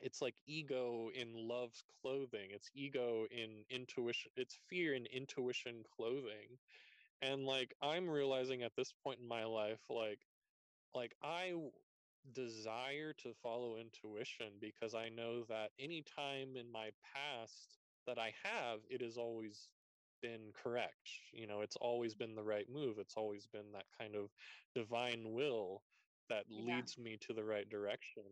it's 0.01 0.21
like 0.21 0.37
ego 0.47 1.11
in 1.15 1.35
love's 1.35 1.83
clothing. 2.01 2.51
It's 2.51 2.71
ego 2.75 3.27
in 3.31 3.65
intuition 3.71 4.31
it's 4.37 4.55
fear 4.55 4.95
in 4.95 5.07
intuition 5.07 5.83
clothing 5.85 6.59
and 7.23 7.45
like 7.47 7.75
i'm 7.83 8.09
realizing 8.09 8.63
at 8.63 8.75
this 8.77 8.93
point 8.93 9.21
in 9.21 9.27
my 9.29 9.45
life 9.45 9.91
like 9.91 10.27
like 10.95 11.15
i 11.23 11.53
desire 12.33 13.13
to 13.15 13.35
follow 13.35 13.77
intuition 13.77 14.59
because 14.61 14.95
i 14.95 15.09
know 15.09 15.45
that 15.45 15.73
any 15.79 16.03
time 16.03 16.57
in 16.57 16.71
my 16.71 16.91
past 17.03 17.81
that 18.07 18.19
i 18.19 18.33
have 18.45 18.81
it 18.91 19.01
has 19.01 19.17
always 19.17 19.73
been 20.23 20.53
correct 20.53 21.11
you 21.33 21.47
know 21.47 21.63
it's 21.63 21.77
always 21.77 22.15
been 22.15 22.35
the 22.35 22.45
right 22.45 22.69
move 22.69 22.99
it's 22.99 23.17
always 23.17 23.47
been 23.47 23.73
that 23.73 23.87
kind 23.99 24.15
of 24.15 24.31
divine 24.75 25.33
will 25.33 25.85
that 26.29 26.47
Yeah. 26.49 26.65
leads 26.65 26.99
me 26.99 27.17
to 27.17 27.33
the 27.33 27.45
right 27.45 27.69
direction 27.69 28.25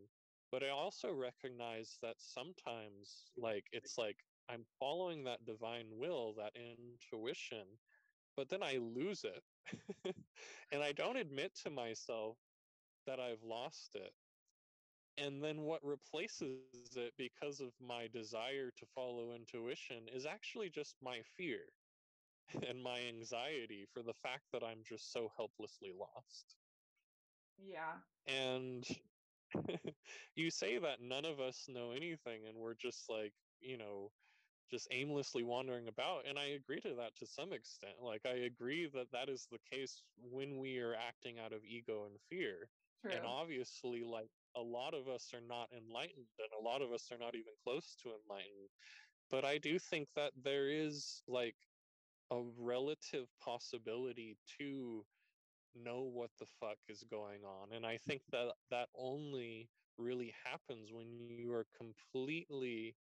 but 0.50 0.62
i 0.62 0.68
also 0.68 1.12
recognize 1.12 1.98
that 2.02 2.20
sometimes 2.20 3.32
like 3.36 3.68
it's 3.72 3.98
like 3.98 4.24
i'm 4.48 4.64
following 4.78 5.24
that 5.24 5.44
divine 5.44 5.96
will 5.96 6.34
that 6.34 6.52
intuition 6.56 7.78
but 8.38 8.54
then 8.54 8.64
I 8.64 8.80
lose 8.82 9.26
it. 9.26 9.44
and 10.72 10.84
I 10.84 10.94
don't 10.94 11.18
admit 11.18 11.56
to 11.64 11.70
myself 11.70 12.38
that 13.06 13.20
I've 13.20 13.44
lost 13.44 13.96
it. 13.96 14.14
and 15.18 15.44
then 15.44 15.62
what 15.64 15.84
replaces 15.84 16.62
it 16.62 17.14
because 17.18 17.60
of 17.60 17.72
my 17.80 18.08
desire 18.08 18.42
to 18.44 18.86
follow 18.86 19.04
intuition 19.32 19.80
is 19.86 20.02
actually 20.26 20.70
just 20.70 20.96
my 21.02 21.22
fear 21.36 21.60
and 22.68 22.82
my 22.82 23.00
anxiety 23.00 23.86
for 23.92 24.02
the 24.02 24.14
fact 24.14 24.44
that 24.52 24.62
I'm 24.64 24.82
just 24.84 25.12
so 25.12 25.30
helplessly 25.36 25.92
lost. 25.98 26.56
Yeah. 27.58 28.00
And 28.26 28.86
you 30.34 30.50
say 30.50 30.78
that 30.78 31.00
none 31.00 31.24
of 31.24 31.40
us 31.40 31.66
know 31.68 31.92
anything 31.92 32.46
and 32.46 32.56
we're 32.58 32.74
just 32.74 33.08
like, 33.08 33.34
you 33.60 33.78
know, 33.78 34.12
just 34.70 34.88
aimlessly 34.90 35.42
wandering 35.42 35.88
about. 35.88 36.26
And 36.28 36.38
I 36.38 36.46
agree 36.46 36.80
to 36.80 36.94
that 36.96 37.16
to 37.16 37.26
some 37.26 37.52
extent. 37.52 37.94
Like, 38.02 38.22
I 38.26 38.44
agree 38.44 38.88
that 38.94 39.10
that 39.12 39.28
is 39.28 39.46
the 39.50 39.58
case 39.70 40.02
when 40.16 40.58
we 40.58 40.78
are 40.78 40.94
acting 40.94 41.38
out 41.38 41.52
of 41.52 41.64
ego 41.64 42.06
and 42.06 42.16
fear. 42.28 42.70
True. 43.02 43.12
And 43.12 43.24
obviously, 43.24 44.02
like, 44.04 44.30
a 44.56 44.60
lot 44.60 44.94
of 44.94 45.08
us 45.08 45.32
are 45.34 45.46
not 45.46 45.68
enlightened 45.72 46.26
and 46.38 46.48
a 46.58 46.62
lot 46.62 46.82
of 46.82 46.92
us 46.92 47.10
are 47.12 47.18
not 47.18 47.34
even 47.34 47.52
close 47.64 47.96
to 48.02 48.08
enlightened. 48.08 48.68
But 49.30 49.44
I 49.44 49.58
do 49.58 49.78
think 49.78 50.08
that 50.16 50.32
there 50.42 50.68
is 50.68 51.22
like 51.28 51.56
a 52.30 52.42
relative 52.58 53.26
possibility 53.42 54.36
to 54.58 55.04
know 55.74 56.02
what 56.02 56.30
the 56.38 56.46
fuck 56.60 56.78
is 56.88 57.04
going 57.10 57.44
on. 57.44 57.72
And 57.72 57.86
I 57.86 57.98
think 57.98 58.22
that 58.32 58.52
that 58.70 58.88
only 58.94 59.68
really 59.98 60.32
happens 60.44 60.90
when 60.92 61.28
you 61.28 61.52
are 61.52 61.66
completely 61.76 62.96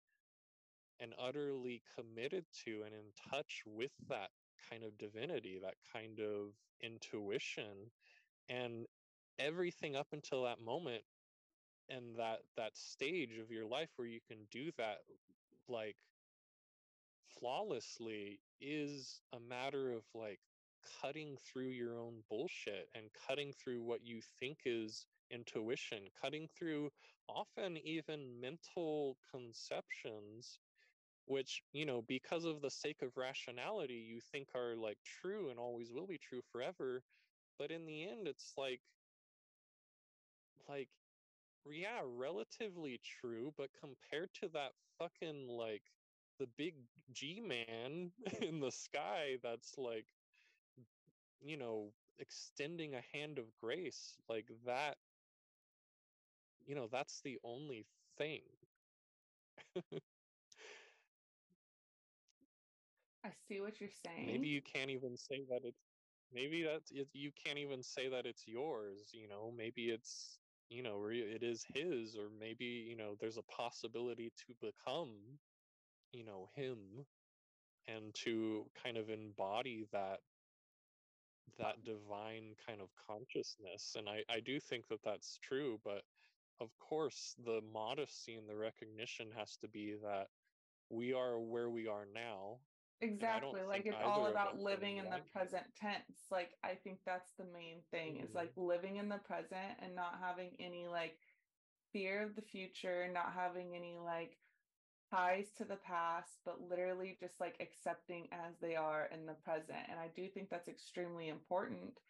and 1.00 1.12
utterly 1.18 1.82
committed 1.96 2.44
to 2.64 2.82
and 2.84 2.94
in 2.94 3.30
touch 3.30 3.62
with 3.66 3.92
that 4.08 4.30
kind 4.70 4.84
of 4.84 4.98
divinity, 4.98 5.58
that 5.62 5.76
kind 5.92 6.20
of 6.20 6.52
intuition. 6.82 7.90
And 8.48 8.86
everything 9.38 9.96
up 9.96 10.08
until 10.12 10.44
that 10.44 10.60
moment 10.60 11.02
and 11.88 12.16
that 12.16 12.38
that 12.56 12.76
stage 12.76 13.38
of 13.42 13.50
your 13.50 13.66
life 13.66 13.88
where 13.96 14.08
you 14.08 14.20
can 14.28 14.38
do 14.50 14.70
that 14.76 14.98
like 15.68 15.96
flawlessly 17.38 18.40
is 18.60 19.20
a 19.34 19.40
matter 19.40 19.92
of 19.92 20.02
like 20.14 20.40
cutting 21.00 21.36
through 21.36 21.68
your 21.68 21.98
own 22.00 22.14
bullshit 22.28 22.88
and 22.94 23.04
cutting 23.28 23.52
through 23.52 23.82
what 23.82 24.00
you 24.04 24.20
think 24.40 24.58
is 24.64 25.06
intuition 25.30 25.98
cutting 26.20 26.48
through 26.58 26.90
often 27.28 27.76
even 27.84 28.40
mental 28.40 29.16
conceptions 29.30 30.58
which 31.28 31.62
you 31.72 31.86
know 31.86 32.02
because 32.02 32.44
of 32.46 32.62
the 32.62 32.70
sake 32.70 33.02
of 33.02 33.16
rationality 33.16 33.94
you 33.94 34.20
think 34.32 34.48
are 34.56 34.76
like 34.76 34.98
true 35.22 35.50
and 35.50 35.60
always 35.60 35.92
will 35.92 36.08
be 36.08 36.18
true 36.18 36.42
forever 36.52 37.02
but 37.58 37.70
in 37.72 37.86
the 37.86 38.04
end 38.08 38.28
it's 38.28 38.54
like 38.58 38.82
like 40.68 40.88
yeah, 41.70 42.00
relatively 42.04 43.00
true, 43.04 43.54
but 43.56 43.70
compared 43.80 44.34
to 44.34 44.48
that 44.50 44.72
fucking 44.98 45.48
like 45.48 45.82
the 46.38 46.48
big 46.58 46.74
G 47.12 47.40
man 47.40 48.12
in 48.42 48.60
the 48.60 48.72
sky 48.72 49.38
that's 49.42 49.78
like 49.78 50.06
you 51.40 51.56
know 51.56 51.92
extending 52.18 52.94
a 52.94 53.00
hand 53.12 53.38
of 53.38 53.56
grace 53.60 54.16
like 54.28 54.50
that 54.66 54.96
you 56.66 56.74
know 56.74 56.86
that's 56.86 57.20
the 57.22 57.38
only 57.44 57.86
thing 58.16 58.42
I 63.28 63.32
see 63.48 63.60
what 63.60 63.80
you're 63.80 63.90
saying. 64.04 64.26
maybe 64.26 64.48
you 64.48 64.62
can't 64.62 64.90
even 64.90 65.16
say 65.16 65.42
that 65.50 65.60
it's 65.64 65.82
maybe 66.32 66.62
that's 66.62 66.90
it, 66.92 67.08
you 67.12 67.30
can't 67.44 67.58
even 67.58 67.82
say 67.82 68.08
that 68.08 68.26
it's 68.26 68.46
yours 68.46 69.10
you 69.12 69.28
know 69.28 69.52
maybe 69.56 69.90
it's 69.90 70.38
you 70.70 70.82
know 70.82 71.06
it 71.10 71.42
is 71.42 71.64
his 71.74 72.16
or 72.16 72.28
maybe 72.40 72.64
you 72.88 72.96
know 72.96 73.16
there's 73.20 73.38
a 73.38 73.42
possibility 73.42 74.32
to 74.36 74.54
become 74.60 75.10
you 76.12 76.24
know 76.24 76.48
him 76.54 76.78
and 77.88 78.14
to 78.14 78.66
kind 78.82 78.96
of 78.96 79.10
embody 79.10 79.86
that 79.92 80.20
that 81.58 81.84
divine 81.84 82.54
kind 82.66 82.80
of 82.80 82.88
consciousness 83.08 83.96
and 83.98 84.08
i 84.08 84.22
i 84.30 84.40
do 84.40 84.60
think 84.60 84.86
that 84.88 85.02
that's 85.04 85.38
true 85.42 85.80
but 85.84 86.02
of 86.60 86.68
course 86.78 87.34
the 87.44 87.60
modesty 87.72 88.34
and 88.36 88.48
the 88.48 88.56
recognition 88.56 89.28
has 89.36 89.56
to 89.56 89.68
be 89.68 89.94
that 90.02 90.28
we 90.90 91.12
are 91.12 91.38
where 91.40 91.70
we 91.70 91.86
are 91.88 92.06
now 92.14 92.58
exactly 93.00 93.60
like 93.66 93.86
it's 93.86 93.96
all 94.04 94.26
about 94.26 94.58
living 94.58 94.96
in 94.96 95.04
the 95.04 95.20
present 95.32 95.62
tense 95.80 96.26
like 96.32 96.50
i 96.64 96.74
think 96.74 96.98
that's 97.06 97.30
the 97.38 97.44
main 97.52 97.76
thing 97.90 98.14
mm-hmm. 98.14 98.24
is 98.24 98.34
like 98.34 98.50
living 98.56 98.96
in 98.96 99.08
the 99.08 99.18
present 99.18 99.78
and 99.80 99.94
not 99.94 100.18
having 100.20 100.50
any 100.58 100.86
like 100.90 101.16
fear 101.92 102.22
of 102.24 102.34
the 102.34 102.42
future 102.42 103.08
not 103.12 103.32
having 103.34 103.76
any 103.76 103.96
like 104.04 104.36
ties 105.10 105.46
to 105.56 105.64
the 105.64 105.76
past 105.76 106.40
but 106.44 106.58
literally 106.68 107.16
just 107.20 107.40
like 107.40 107.54
accepting 107.60 108.26
as 108.32 108.54
they 108.60 108.74
are 108.74 109.08
in 109.14 109.26
the 109.26 109.36
present 109.44 109.78
and 109.88 109.98
i 110.00 110.08
do 110.16 110.26
think 110.28 110.50
that's 110.50 110.68
extremely 110.68 111.28
important 111.28 112.00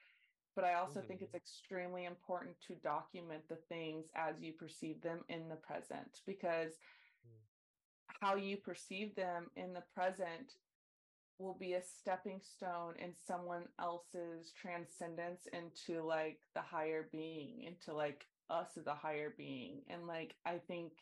but 0.57 0.65
i 0.65 0.75
also 0.75 1.01
mm-hmm. 1.01 1.09
think 1.09 1.23
it's 1.23 1.35
extremely 1.35 2.07
important 2.07 2.57
to 2.67 2.75
document 2.77 3.43
the 3.49 3.59
things 3.69 4.07
as 4.17 4.41
you 4.41 4.53
perceive 4.53 5.03
them 5.03 5.21
in 5.29 5.49
the 5.51 5.57
present 5.57 6.21
because 6.27 6.73
mm. 6.73 7.39
how 8.21 8.35
you 8.35 8.57
perceive 8.57 9.15
them 9.15 9.47
in 9.55 9.75
the 9.75 9.83
present 9.95 10.55
will 11.39 11.57
be 11.59 11.75
a 11.75 11.83
stepping 11.83 12.41
stone 12.43 12.95
in 12.99 13.13
someone 13.27 13.65
else's 13.81 14.53
transcendence 14.61 15.43
into 15.53 16.03
like 16.03 16.39
the 16.55 16.61
higher 16.63 17.09
being 17.13 17.63
into 17.65 17.95
like 17.95 18.27
us 18.51 18.69
as 18.79 18.87
a 18.87 18.95
higher 18.95 19.35
being. 19.37 19.83
And 19.89 20.07
like 20.07 20.35
i 20.45 20.59
think 20.67 20.93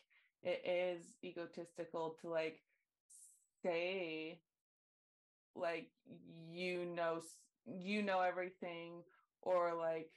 it 0.42 0.62
is 0.66 1.02
egotistical 1.24 2.16
to 2.20 2.28
like 2.28 2.60
say 3.62 4.38
like 5.54 5.88
you 6.50 6.84
know 6.84 7.20
you 7.66 8.02
know 8.02 8.20
everything 8.20 9.02
or 9.42 9.74
like 9.74 10.10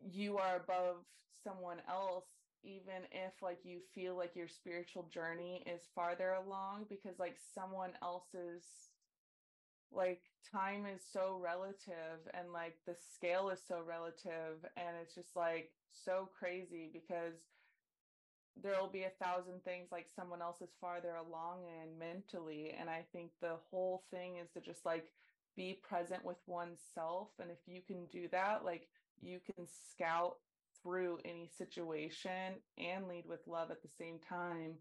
you 0.00 0.38
are 0.38 0.56
above 0.56 0.96
someone 1.44 1.78
else 1.88 2.24
even 2.62 3.04
if 3.12 3.32
like 3.42 3.60
you 3.64 3.78
feel 3.94 4.16
like 4.16 4.34
your 4.36 4.48
spiritual 4.48 5.08
journey 5.12 5.64
is 5.66 5.82
farther 5.94 6.32
along 6.32 6.86
because 6.88 7.18
like 7.18 7.36
someone 7.54 7.92
else's 8.02 8.64
like 9.92 10.20
time 10.50 10.84
is 10.86 11.02
so 11.12 11.40
relative 11.42 12.20
and 12.34 12.52
like 12.52 12.76
the 12.86 12.94
scale 13.14 13.48
is 13.48 13.60
so 13.66 13.80
relative 13.86 14.64
and 14.76 14.96
it's 15.02 15.14
just 15.14 15.34
like 15.36 15.70
so 15.92 16.28
crazy 16.38 16.90
because 16.92 17.34
there'll 18.62 18.88
be 18.88 19.04
a 19.04 19.24
thousand 19.24 19.62
things 19.64 19.88
like 19.92 20.06
someone 20.14 20.42
else 20.42 20.60
is 20.60 20.70
farther 20.80 21.14
along 21.16 21.60
in 21.64 21.98
mentally. 21.98 22.74
And 22.78 22.90
i 22.90 23.04
think 23.12 23.30
the 23.40 23.56
whole 23.70 24.02
thing 24.10 24.36
is 24.42 24.50
to 24.54 24.60
just 24.60 24.84
like 24.84 25.10
be 25.56 25.78
present 25.88 26.24
with 26.24 26.38
oneself. 26.46 27.28
And 27.40 27.50
if 27.50 27.58
you 27.66 27.80
can 27.86 28.06
do 28.12 28.28
that 28.32 28.64
like 28.64 28.88
you 29.20 29.38
can 29.44 29.66
scout 29.92 30.36
through 30.82 31.18
any 31.24 31.50
situation 31.56 32.54
and 32.78 33.08
lead 33.08 33.24
with 33.26 33.40
love 33.46 33.70
at 33.70 33.82
the 33.82 33.88
same 33.88 34.18
time 34.28 34.74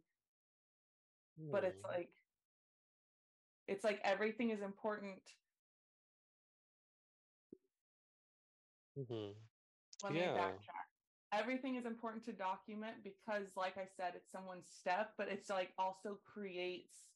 mm. 1.42 1.52
but 1.52 1.64
it's 1.64 1.84
like 1.84 2.10
it's 3.68 3.84
like 3.84 4.00
everything 4.04 4.52
is 4.52 4.62
important 4.62 5.22
mm-hmm. 8.98 9.32
let 10.04 10.14
yeah. 10.14 10.22
me 10.22 10.40
backtrack 10.40 10.88
everything 11.34 11.76
is 11.76 11.86
important 11.86 12.24
to 12.24 12.32
document 12.32 12.96
because 13.04 13.48
like 13.56 13.78
i 13.78 13.86
said 13.98 14.14
it's 14.16 14.32
someone's 14.32 14.68
step 14.80 15.12
but 15.18 15.28
it's 15.30 15.50
like 15.50 15.72
also 15.78 16.18
creates 16.34 17.08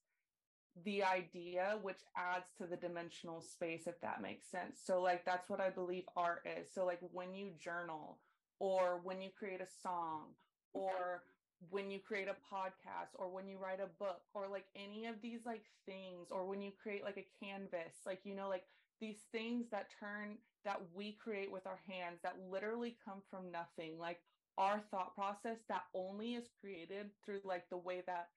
the 0.86 1.04
idea 1.04 1.78
which 1.82 2.00
adds 2.18 2.48
to 2.58 2.66
the 2.66 2.78
dimensional 2.78 3.42
space 3.42 3.88
if 3.88 4.00
that 4.02 4.22
makes 4.22 4.50
sense 4.50 4.80
so 4.84 5.02
like 5.02 5.26
that's 5.26 5.50
what 5.50 5.60
i 5.60 5.70
believe 5.70 6.04
art 6.16 6.42
is 6.46 6.68
so 6.74 6.86
like 6.86 7.00
when 7.12 7.34
you 7.34 7.52
journal 7.60 8.20
or 8.62 9.02
when 9.04 9.20
you 9.24 9.30
create 9.38 9.60
a 9.60 9.68
song 9.82 10.36
or 10.74 11.24
when 11.72 11.90
you 11.90 12.00
create 12.00 12.28
a 12.28 12.54
podcast 12.54 13.10
or 13.16 13.28
when 13.34 13.48
you 13.48 13.58
write 13.58 13.80
a 13.80 14.04
book 14.04 14.22
or 14.36 14.48
like 14.48 14.66
any 14.76 15.08
of 15.08 15.16
these 15.24 15.40
like 15.48 15.64
things 15.88 16.28
or 16.30 16.46
when 16.46 16.62
you 16.62 16.72
create 16.82 17.04
like 17.04 17.18
a 17.18 17.44
canvas 17.44 17.98
like 18.06 18.20
you 18.24 18.36
know 18.36 18.48
like 18.48 18.66
these 19.00 19.18
things 19.32 19.66
that 19.72 19.88
turn 20.00 20.38
that 20.64 20.80
we 20.94 21.18
create 21.24 21.52
with 21.52 21.66
our 21.66 21.80
hands 21.90 22.20
that 22.22 22.38
literally 22.52 22.96
come 23.04 23.24
from 23.32 23.52
nothing 23.52 23.98
like 24.00 24.20
our 24.60 24.80
thought 24.92 25.16
process 25.16 25.58
that 25.68 25.84
only 25.96 26.36
is 26.36 26.46
created 26.62 27.08
through 27.26 27.40
like 27.44 27.68
the 27.72 27.78
way 27.78 28.04
that 28.06 28.28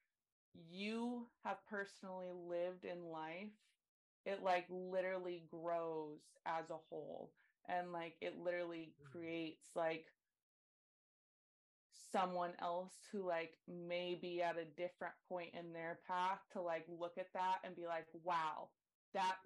you 0.70 1.26
have 1.44 1.58
personally 1.68 2.30
lived 2.48 2.84
in 2.84 3.10
life 3.12 3.52
it 4.24 4.42
like 4.42 4.64
literally 4.70 5.44
grows 5.50 6.20
as 6.46 6.70
a 6.70 6.80
whole 6.88 7.30
and 7.68 7.92
like 7.92 8.14
it 8.20 8.35
literally 8.42 8.92
mm. 8.92 9.11
creates 9.11 9.68
like 9.74 10.07
someone 12.12 12.53
else 12.61 12.94
who 13.11 13.27
like 13.27 13.55
may 13.68 14.18
be 14.20 14.40
at 14.42 14.57
a 14.57 14.64
different 14.81 15.14
point 15.29 15.50
in 15.59 15.72
their 15.72 15.98
path 16.07 16.38
to 16.53 16.61
like 16.61 16.85
look 16.88 17.18
at 17.18 17.33
that 17.35 17.59
and 17.64 17.74
be 17.74 17.87
like 17.87 18.07
wow 18.22 18.68
that 19.12 19.37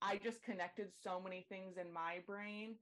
i 0.00 0.16
just 0.16 0.42
connected 0.42 0.88
so 1.02 1.20
many 1.20 1.44
things 1.48 1.76
in 1.76 1.92
my 1.92 2.18
brain 2.26 2.76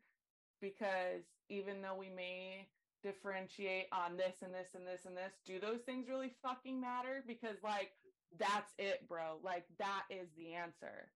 because 0.61 1.24
even 1.48 1.81
though 1.81 1.96
we 1.96 2.11
may 2.11 2.66
differentiate 3.03 3.87
on 3.92 4.16
this 4.16 4.37
and 4.42 4.53
this 4.53 4.74
and 4.74 4.87
this 4.87 5.07
and 5.07 5.16
this 5.16 5.33
do 5.46 5.59
those 5.59 5.81
things 5.81 6.09
really 6.09 6.33
fucking 6.42 6.81
matter? 6.81 7.24
Because 7.26 7.57
like 7.62 7.92
that's 8.38 8.72
it 8.79 9.07
bro. 9.09 9.38
Like 9.42 9.64
that 9.79 10.05
is 10.11 10.29
the 10.37 10.55
answer 10.55 11.11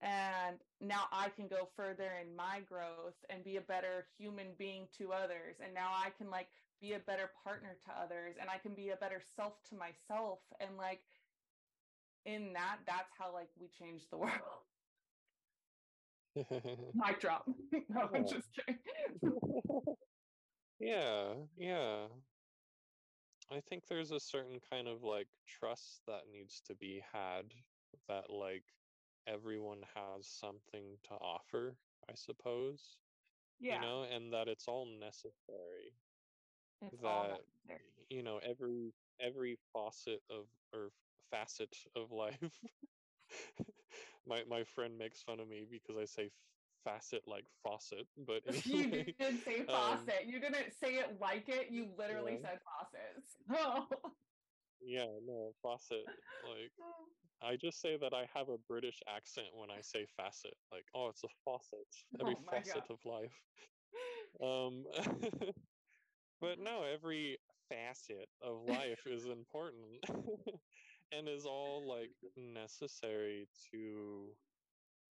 and 0.00 0.56
now 0.80 1.04
i 1.12 1.28
can 1.28 1.48
go 1.48 1.68
further 1.76 2.10
in 2.22 2.34
my 2.36 2.60
growth 2.68 3.16
and 3.30 3.44
be 3.44 3.56
a 3.56 3.60
better 3.60 4.06
human 4.18 4.48
being 4.58 4.86
to 4.98 5.12
others. 5.12 5.56
And 5.62 5.74
now 5.74 5.90
i 5.94 6.10
can 6.10 6.30
like 6.30 6.48
be 6.80 6.92
a 6.92 6.98
better 7.00 7.30
partner 7.44 7.76
to 7.86 7.90
others 8.00 8.36
and 8.40 8.48
i 8.50 8.58
can 8.58 8.74
be 8.74 8.90
a 8.90 8.96
better 8.96 9.20
self 9.36 9.54
to 9.70 9.76
myself. 9.76 10.40
And 10.60 10.76
like 10.76 11.02
in 12.24 12.52
that 12.54 12.78
that's 12.86 13.12
how 13.18 13.32
like 13.32 13.48
we 13.58 13.68
change 13.68 14.08
the 14.10 14.18
world. 14.18 14.64
Mic 16.94 17.20
drop. 17.20 17.48
No 17.88 18.08
i'm 18.14 18.26
just 18.26 18.48
kidding. 18.54 18.78
Yeah, 20.80 21.34
yeah. 21.56 22.06
I 23.50 23.60
think 23.60 23.86
there's 23.86 24.12
a 24.12 24.20
certain 24.20 24.60
kind 24.70 24.86
of 24.88 25.02
like 25.02 25.28
trust 25.46 26.02
that 26.06 26.22
needs 26.30 26.60
to 26.66 26.74
be 26.74 27.02
had 27.12 27.52
that 28.08 28.30
like 28.30 28.64
everyone 29.28 29.82
has 29.94 30.26
something 30.26 30.98
to 31.04 31.14
offer, 31.14 31.78
I 32.08 32.14
suppose. 32.14 32.98
yeah 33.60 33.74
You 33.74 33.78
know, 33.80 34.02
and 34.04 34.32
that 34.32 34.48
it's 34.48 34.68
all 34.68 34.86
necessary. 34.86 35.98
it's 36.92 37.04
all 37.04 37.24
that 37.24 37.40
necessary. 37.66 38.08
you 38.10 38.22
know 38.22 38.38
every 38.38 38.94
every 39.20 39.56
faucet 39.72 40.22
of 40.30 40.46
or 40.72 40.90
facet 41.30 41.76
of 41.96 42.12
life 42.12 42.62
my 44.26 44.44
my 44.48 44.64
friend 44.64 44.98
makes 44.98 45.22
fun 45.22 45.40
of 45.40 45.48
me 45.48 45.64
because 45.70 45.96
i 45.96 46.04
say 46.04 46.30
facet 46.84 47.22
like 47.26 47.46
faucet 47.62 48.06
but 48.16 48.42
you 48.64 48.86
anyway, 48.86 49.14
did 49.18 49.42
say 49.44 49.64
um, 49.68 50.12
faucet. 50.12 50.26
you 50.26 50.40
didn't 50.40 50.72
say 50.72 50.94
it 50.96 51.18
like 51.20 51.48
it. 51.48 51.70
You 51.70 51.92
literally 51.96 52.36
Yeah. 52.36 52.42
said 52.42 52.58
faucets. 52.64 53.36
Oh. 53.50 53.86
yeah 54.80 55.18
no 55.24 55.52
faucet 55.62 56.08
like 56.42 56.72
i 57.42 57.56
just 57.56 57.80
say 57.80 57.96
that 57.96 58.14
i 58.14 58.26
have 58.34 58.48
a 58.48 58.58
british 58.68 59.00
accent 59.08 59.48
when 59.54 59.70
i 59.70 59.80
say 59.80 60.06
facet 60.16 60.54
like 60.72 60.84
oh 60.94 61.08
it's 61.08 61.24
a 61.24 61.28
faucet. 61.44 61.86
Every 62.20 62.34
Oh 62.34 62.40
facet 62.50 62.84
God. 62.84 62.88
of 62.90 62.98
life. 63.04 63.40
Um 64.42 64.84
but 66.40 66.58
no 66.58 66.82
every 66.82 67.38
facet 67.68 68.28
of 68.42 68.62
life 68.62 69.06
is 69.06 69.26
important 69.26 70.04
and 71.12 71.28
is 71.28 71.46
all 71.46 71.86
like 71.88 72.10
necessary 72.36 73.48
to 73.70 74.36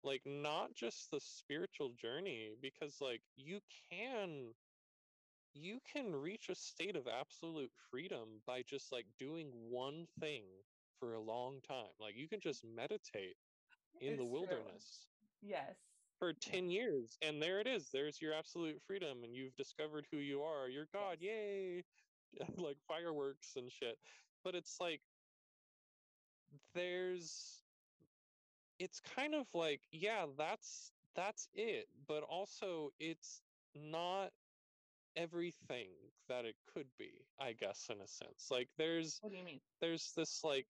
like 0.03 0.23
not 0.27 0.75
just 0.75 1.11
the 1.11 1.21
spiritual 1.21 1.91
journey 1.91 2.55
because 2.61 3.01
like 3.01 3.23
you 3.37 3.61
can 3.91 4.55
you 5.55 5.81
can 5.93 6.15
reach 6.15 6.49
a 6.49 6.55
state 6.55 6.97
of 6.97 7.07
absolute 7.09 7.73
freedom 7.91 8.43
by 8.47 8.63
just 8.63 8.93
like 8.93 9.07
doing 9.19 9.51
one 9.71 10.07
thing 10.21 10.45
for 10.99 11.15
a 11.15 11.21
long 11.21 11.61
time 11.63 11.93
like 12.01 12.17
you 12.17 12.29
can 12.29 12.41
just 12.41 12.65
meditate 12.65 13.37
in 14.01 14.13
It's 14.13 14.19
the 14.19 14.25
true. 14.25 14.31
wilderness 14.31 15.09
Yes. 15.43 15.77
for 16.19 16.33
10 16.33 16.71
years 16.71 17.19
and 17.23 17.43
there 17.43 17.61
it 17.61 17.67
is 17.67 17.91
there's 17.91 18.21
your 18.21 18.33
absolute 18.35 18.81
freedom 18.87 19.23
and 19.25 19.35
you've 19.35 19.55
discovered 19.57 20.07
who 20.11 20.19
you 20.19 20.43
are 20.43 20.69
you're 20.69 20.89
god 20.93 21.19
Yes. 21.21 21.31
yay 21.37 21.85
like 22.57 22.77
fireworks 22.89 23.57
and 23.57 23.71
shit 23.71 23.99
but 24.45 24.55
it's 24.55 24.81
like 24.81 25.03
there's 26.75 27.63
it's 28.79 29.01
kind 29.01 29.35
of 29.35 29.47
like 29.55 29.81
yeah 29.93 30.27
that's 30.37 30.93
that's 31.15 31.49
it 31.55 31.87
but 32.07 32.23
also 32.23 32.91
it's 32.99 33.43
not 33.75 34.31
everything 35.17 35.89
that 36.29 36.45
it 36.45 36.57
could 36.67 36.87
be 36.99 37.27
i 37.41 37.53
guess 37.53 37.89
in 37.91 38.01
a 38.01 38.07
sense 38.09 38.49
like 38.51 38.69
there's 38.77 39.21
What 39.23 39.31
do 39.33 39.37
you 39.39 39.45
mean? 39.45 39.61
there's 39.81 40.13
this 40.17 40.45
like 40.45 40.67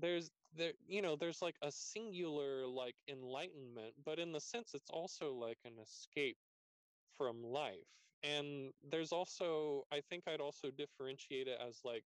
there's 0.00 0.30
there 0.56 0.72
you 0.86 1.02
know 1.02 1.16
there's 1.16 1.42
like 1.42 1.56
a 1.62 1.70
singular 1.72 2.66
like 2.66 2.96
enlightenment 3.08 3.94
but 4.04 4.18
in 4.18 4.32
the 4.32 4.40
sense 4.40 4.74
it's 4.74 4.90
also 4.90 5.34
like 5.34 5.58
an 5.64 5.78
escape 5.82 6.38
from 7.16 7.42
life. 7.44 7.86
And 8.22 8.72
there's 8.90 9.12
also 9.12 9.84
i 9.92 10.00
think 10.00 10.24
i'd 10.28 10.40
also 10.40 10.70
differentiate 10.70 11.48
it 11.48 11.58
as 11.60 11.80
like 11.84 12.04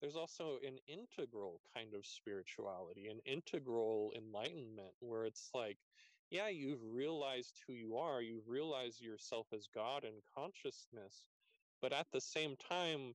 there's 0.00 0.16
also 0.16 0.58
an 0.66 0.78
integral 0.88 1.60
kind 1.74 1.94
of 1.94 2.06
spirituality 2.06 3.08
an 3.08 3.20
integral 3.24 4.12
enlightenment 4.16 4.94
where 5.00 5.24
it's 5.26 5.50
like 5.54 5.78
yeah 6.30 6.48
you've 6.48 6.82
realized 6.84 7.60
who 7.66 7.72
you 7.74 7.96
are 7.96 8.20
you've 8.22 8.48
realized 8.48 9.00
yourself 9.00 9.46
as 9.54 9.68
god 9.74 10.04
and 10.04 10.22
consciousness 10.36 11.28
but 11.80 11.92
at 11.92 12.06
the 12.12 12.20
same 12.20 12.56
time 12.56 13.14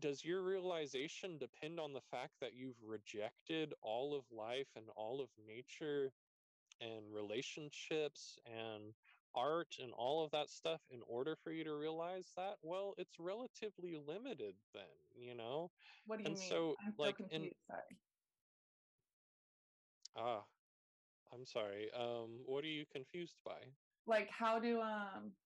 does 0.00 0.24
your 0.24 0.42
realization 0.42 1.38
depend 1.38 1.80
on 1.80 1.92
the 1.92 2.00
fact 2.00 2.40
that 2.40 2.54
you've 2.54 2.82
rejected 2.82 3.74
all 3.82 4.14
of 4.14 4.30
life 4.30 4.72
and 4.76 4.90
all 4.90 5.20
of 5.20 5.30
nature 5.38 6.12
and 6.80 7.12
relationships 7.12 8.38
and 8.44 8.94
art 9.34 9.78
and 9.78 9.92
all 9.92 10.24
of 10.24 10.30
that 10.30 10.48
stuff 10.50 10.82
in 10.90 11.02
order 11.02 11.36
for 11.36 11.52
you 11.52 11.64
to 11.64 11.74
realize 11.74 12.32
that 12.36 12.58
well 12.62 12.94
it's 12.98 13.18
relatively 13.18 13.96
limited 13.96 14.56
then 14.72 14.96
you 15.14 15.34
know 15.34 15.70
What 16.04 16.18
do 16.18 16.24
you 16.24 16.26
and 16.26 16.38
mean? 16.38 16.52
so, 16.52 16.76
I'm 16.84 16.94
so 16.94 17.12
like, 17.12 17.16
in- 17.30 17.50
confused. 17.50 17.56
Sorry. 17.66 18.00
ah 20.16 20.46
i'm 21.32 21.44
sorry 21.46 21.90
um 21.92 22.42
what 22.44 22.64
are 22.64 22.68
you 22.68 22.86
confused 22.86 23.42
by 23.44 23.76
Like, 24.06 24.30
how 24.30 24.58
do 24.58 24.80
um, 24.80 25.36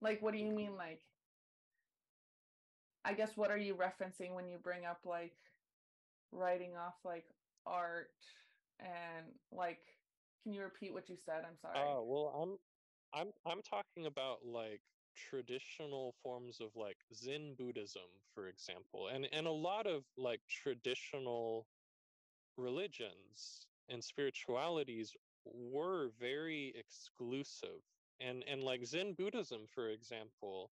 like, 0.00 0.20
what 0.22 0.32
do 0.32 0.38
you 0.38 0.50
mean? 0.52 0.76
Like, 0.76 1.02
I 3.04 3.14
guess 3.14 3.36
what 3.36 3.50
are 3.50 3.58
you 3.58 3.74
referencing 3.74 4.34
when 4.34 4.48
you 4.48 4.58
bring 4.58 4.84
up 4.84 5.00
like 5.04 5.36
writing 6.30 6.76
off 6.76 6.94
like 7.04 7.26
art 7.66 8.10
and 8.78 9.26
like? 9.50 9.80
Can 10.42 10.52
you 10.52 10.62
repeat 10.62 10.92
what 10.92 11.08
you 11.08 11.16
said? 11.16 11.44
I'm 11.46 11.56
sorry. 11.56 11.78
Oh 11.78 12.04
well, 12.04 12.58
I'm 13.14 13.20
I'm 13.20 13.32
I'm 13.46 13.62
talking 13.62 14.06
about 14.06 14.44
like 14.44 14.80
traditional 15.14 16.14
forms 16.22 16.60
of 16.60 16.74
like 16.74 16.96
Zen 17.14 17.54
Buddhism, 17.56 18.02
for 18.34 18.48
example, 18.48 19.08
and 19.08 19.26
and 19.32 19.46
a 19.46 19.52
lot 19.52 19.86
of 19.86 20.04
like 20.16 20.40
traditional 20.48 21.66
religions 22.56 23.66
and 23.88 24.02
spiritualities 24.02 25.16
were 25.44 26.10
very 26.18 26.72
exclusive, 26.76 27.82
and 28.20 28.44
and 28.48 28.62
like 28.62 28.84
Zen 28.84 29.14
Buddhism, 29.14 29.66
for 29.74 29.88
example, 29.88 30.70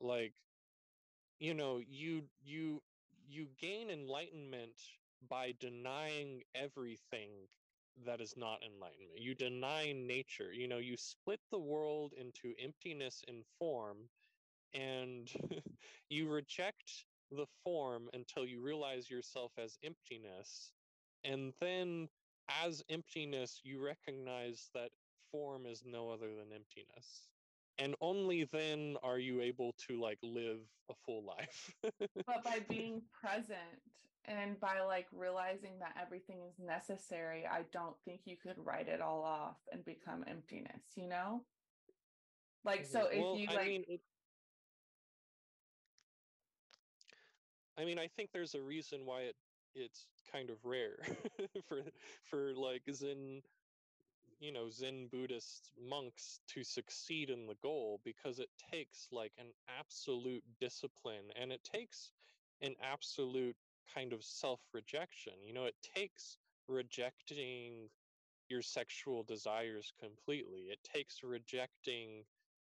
like 0.00 0.34
you 1.40 1.54
know 1.54 1.78
you 1.88 2.22
you 2.44 2.82
you 3.28 3.48
gain 3.60 3.90
enlightenment 3.90 4.80
by 5.28 5.54
denying 5.60 6.42
everything 6.54 7.30
that 8.06 8.20
is 8.20 8.36
not 8.36 8.62
enlightenment. 8.64 9.18
You 9.20 9.34
deny 9.34 9.92
nature. 9.92 10.52
You 10.52 10.68
know, 10.68 10.78
you 10.78 10.96
split 10.96 11.40
the 11.52 11.58
world 11.58 12.14
into 12.16 12.54
emptiness 12.58 13.22
and 13.28 13.44
form, 13.58 14.08
and 14.74 15.30
you 16.10 16.28
reject 16.28 17.06
the 17.30 17.46
form 17.64 18.10
until 18.14 18.46
you 18.46 18.60
realize 18.62 19.10
yourself 19.10 19.52
as 19.58 19.78
emptiness. 19.84 20.72
And 21.24 21.54
then, 21.60 22.08
as 22.62 22.84
emptiness, 22.90 23.60
you 23.64 23.80
recognize 23.80 24.70
that 24.74 24.90
form 25.32 25.66
is 25.66 25.84
no 25.86 26.10
other 26.10 26.28
than 26.36 26.52
emptiness. 26.54 27.29
And 27.80 27.96
only 28.00 28.44
then 28.44 28.98
are 29.02 29.18
you 29.18 29.40
able 29.40 29.72
to 29.88 30.00
like 30.00 30.20
live 30.22 30.60
a 30.90 30.94
full 30.94 31.24
life. 31.24 31.74
but 32.26 32.44
by 32.44 32.60
being 32.60 33.02
present 33.12 33.82
and 34.24 34.60
by 34.60 34.80
like 34.82 35.08
realizing 35.12 35.78
that 35.80 35.96
everything 36.00 36.42
is 36.42 36.58
necessary, 36.58 37.46
I 37.46 37.64
don't 37.64 37.96
think 38.04 38.22
you 38.26 38.36
could 38.36 38.58
write 38.58 38.88
it 38.88 39.00
all 39.00 39.24
off 39.24 39.58
and 39.72 39.84
become 39.84 40.24
emptiness, 40.26 40.96
you 40.96 41.08
know? 41.08 41.46
Like, 42.64 42.84
so 42.84 43.06
Mhm. 43.06 43.12
if 43.12 43.18
Well, 43.18 43.34
you 43.34 43.48
I 43.48 43.54
like, 43.54 43.66
mean, 43.68 43.84
it, 43.88 44.00
I 47.78 47.84
mean, 47.84 47.98
I 47.98 48.08
think 48.08 48.32
there's 48.32 48.54
a 48.54 48.62
reason 48.62 49.06
why 49.06 49.22
it 49.22 49.36
it's 49.74 50.08
kind 50.32 50.50
of 50.50 50.64
rare 50.64 50.98
for 51.68 51.84
for 52.24 52.54
like 52.54 52.82
Zen, 52.92 53.42
you 54.40 54.52
know, 54.52 54.70
Zen 54.70 55.08
Buddhist 55.08 55.72
monks 55.80 56.40
to 56.48 56.64
succeed 56.64 57.30
in 57.30 57.46
the 57.46 57.56
goal 57.56 58.00
because 58.04 58.40
it 58.40 58.50
takes 58.72 59.08
like 59.12 59.32
an 59.38 59.52
absolute 59.68 60.44
discipline 60.60 61.30
and 61.36 61.52
it 61.52 61.64
takes 61.64 62.12
an 62.62 62.74
absolute 62.82 63.56
kind 63.94 64.12
of 64.12 64.24
self-rejection. 64.24 65.34
You 65.44 65.54
know, 65.54 65.66
it 65.66 65.76
takes 65.82 66.38
rejecting 66.68 67.90
your 68.48 68.62
sexual 68.62 69.22
desires 69.24 69.92
completely. 70.00 70.68
It 70.70 70.82
takes 70.84 71.22
rejecting 71.22 72.24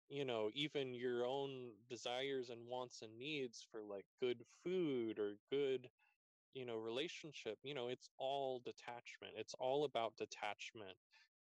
you 0.08 0.24
know 0.24 0.50
even 0.54 0.94
your 0.94 1.24
own 1.26 1.72
desires 1.88 2.50
and 2.50 2.66
wants 2.68 3.02
and 3.02 3.18
needs 3.18 3.66
for 3.70 3.82
like 3.82 4.06
good 4.20 4.44
food 4.62 5.18
or 5.18 5.36
good 5.50 5.88
you 6.54 6.64
know 6.66 6.76
relationship 6.76 7.58
you 7.62 7.74
know 7.74 7.88
it's 7.88 8.08
all 8.18 8.60
detachment 8.64 9.34
it's 9.36 9.54
all 9.58 9.84
about 9.84 10.16
detachment 10.16 10.96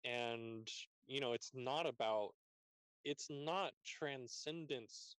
and 0.04 0.70
you 1.08 1.20
know 1.20 1.34
it's 1.34 1.52
not 1.54 1.86
about 1.86 2.32
it's 3.04 3.28
not 3.30 3.74
transcendence 3.86 5.16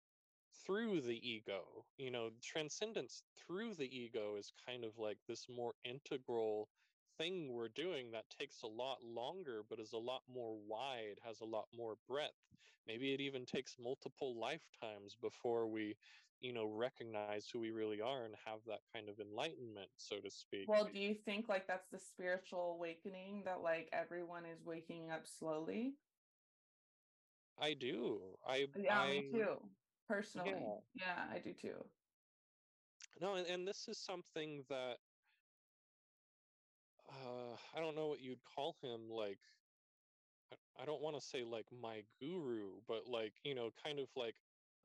through 0.66 1.00
the 1.00 1.18
ego 1.28 1.84
you 1.96 2.10
know 2.10 2.30
transcendence 2.42 3.22
through 3.36 3.74
the 3.74 3.96
ego 3.96 4.36
is 4.36 4.52
kind 4.66 4.84
of 4.84 4.98
like 4.98 5.18
this 5.26 5.46
more 5.48 5.74
integral 5.84 6.68
thing 7.18 7.52
we're 7.52 7.68
doing 7.68 8.10
that 8.12 8.24
takes 8.30 8.62
a 8.62 8.66
lot 8.66 8.98
longer 9.04 9.62
but 9.68 9.78
is 9.78 9.92
a 9.92 9.98
lot 9.98 10.22
more 10.32 10.56
wide 10.66 11.16
has 11.22 11.40
a 11.40 11.44
lot 11.44 11.66
more 11.76 11.96
breadth. 12.08 12.32
Maybe 12.86 13.12
it 13.12 13.20
even 13.20 13.44
takes 13.44 13.76
multiple 13.78 14.38
lifetimes 14.40 15.16
before 15.20 15.68
we 15.68 15.96
you 16.40 16.52
know 16.52 16.64
recognize 16.66 17.48
who 17.52 17.60
we 17.60 17.70
really 17.70 18.00
are 18.00 18.24
and 18.24 18.34
have 18.44 18.58
that 18.66 18.80
kind 18.94 19.08
of 19.08 19.18
enlightenment 19.20 19.88
so 19.96 20.16
to 20.16 20.30
speak 20.30 20.66
well 20.68 20.88
do 20.90 20.98
you 20.98 21.14
think 21.14 21.48
like 21.48 21.66
that's 21.66 21.88
the 21.90 21.98
spiritual 21.98 22.74
awakening 22.76 23.42
that 23.44 23.60
like 23.62 23.88
everyone 23.92 24.44
is 24.44 24.64
waking 24.64 25.10
up 25.10 25.26
slowly? 25.26 25.94
I 27.60 27.74
do. 27.74 28.20
I 28.46 28.66
yeah 28.76 28.98
I, 28.98 29.10
me 29.10 29.28
too 29.32 29.56
personally. 30.08 30.54
Yeah. 30.94 31.04
yeah 31.06 31.34
i 31.34 31.38
do 31.38 31.52
too. 31.52 31.84
No 33.20 33.34
and, 33.34 33.46
and 33.46 33.68
this 33.68 33.86
is 33.88 33.98
something 33.98 34.64
that 34.70 34.96
uh 37.08 37.56
i 37.76 37.80
don't 37.80 37.96
know 37.96 38.06
what 38.06 38.20
you'd 38.20 38.38
call 38.54 38.76
him 38.82 39.10
like 39.10 39.40
I- 40.52 40.82
i 40.82 40.86
don't 40.86 41.02
want 41.02 41.16
to 41.16 41.22
say 41.22 41.42
like 41.44 41.66
my 41.82 42.02
guru 42.20 42.70
but 42.86 43.06
like 43.08 43.32
you 43.42 43.54
know 43.54 43.70
kind 43.84 43.98
of 43.98 44.06
like 44.16 44.36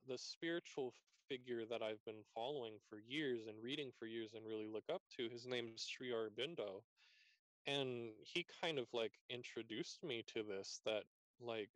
the 0.08 0.18
spiritual 0.18 0.94
figure 1.30 1.66
that 1.66 1.82
i've 1.82 2.04
been 2.06 2.24
following 2.34 2.74
for 2.90 3.00
years 3.08 3.48
and 3.48 3.62
reading 3.64 3.92
for 3.98 4.06
years 4.06 4.34
and 4.36 4.46
really 4.48 4.68
look 4.68 4.86
up 4.94 5.02
to 5.18 5.30
his 5.30 5.46
name's 5.48 5.86
sri 5.88 6.12
aurobindo. 6.12 6.84
And 7.68 8.12
he 8.22 8.46
kind 8.62 8.78
of 8.80 8.88
like 8.94 9.14
introduced 9.30 10.04
me 10.04 10.24
to 10.34 10.44
this 10.44 10.82
that 10.86 11.04
like 11.42 11.70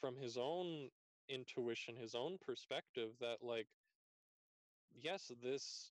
from 0.00 0.16
his 0.16 0.36
own 0.38 0.90
intuition 1.28 1.96
his 1.96 2.14
own 2.14 2.38
perspective 2.44 3.10
that 3.20 3.38
like 3.42 3.66
yes 5.02 5.30
this 5.42 5.90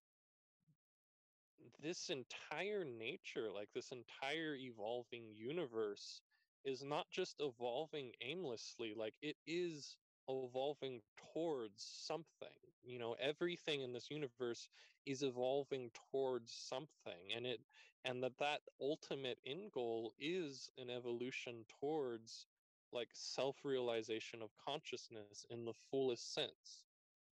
this 1.81 2.09
entire 2.09 2.85
nature 2.85 3.49
like 3.53 3.69
this 3.73 3.91
entire 3.91 4.55
evolving 4.55 5.23
universe 5.35 6.21
is 6.65 6.83
not 6.83 7.07
just 7.11 7.35
evolving 7.39 8.11
aimlessly 8.21 8.93
like 8.97 9.15
it 9.21 9.35
is 9.47 9.97
evolving 10.27 10.91
towards 11.15 11.71
something 11.75 12.47
you 12.83 12.99
know 12.99 13.15
everything 13.19 13.81
in 13.81 13.91
this 13.93 14.09
universe 14.09 14.69
is 15.05 15.21
evolving 15.23 15.89
towards 16.11 16.51
something 16.51 17.31
and 17.35 17.45
it 17.45 17.61
and 18.03 18.23
that 18.23 18.37
that 18.37 18.61
ultimate 18.81 19.39
end 19.45 19.71
goal 19.71 20.13
is 20.19 20.69
an 20.77 20.89
evolution 20.89 21.65
towards 21.79 22.47
like 22.91 23.09
self-realization 23.13 24.41
of 24.41 24.51
consciousness 24.57 25.35
in 25.39 25.55
the 25.55 25.63
fullest 25.73 26.21
sense. 26.33 26.73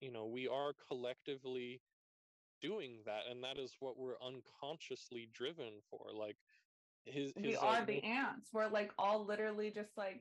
know 0.12 0.16
we 0.26 0.48
are 0.48 0.72
collectively 0.72 1.80
doing 2.60 3.00
that 3.04 3.22
and 3.30 3.42
that 3.42 3.58
is 3.58 3.76
what 3.80 3.96
we're 3.98 4.20
unconsciously 4.20 5.28
driven 5.32 5.80
for 5.90 6.10
like 6.12 6.36
his, 7.04 7.32
his 7.36 7.44
we 7.44 7.56
are 7.56 7.84
the 7.84 8.02
ants. 8.04 8.50
We're 8.52 8.68
like 8.68 8.92
all 8.98 9.24
literally 9.24 9.70
just 9.70 9.96
like 9.96 10.20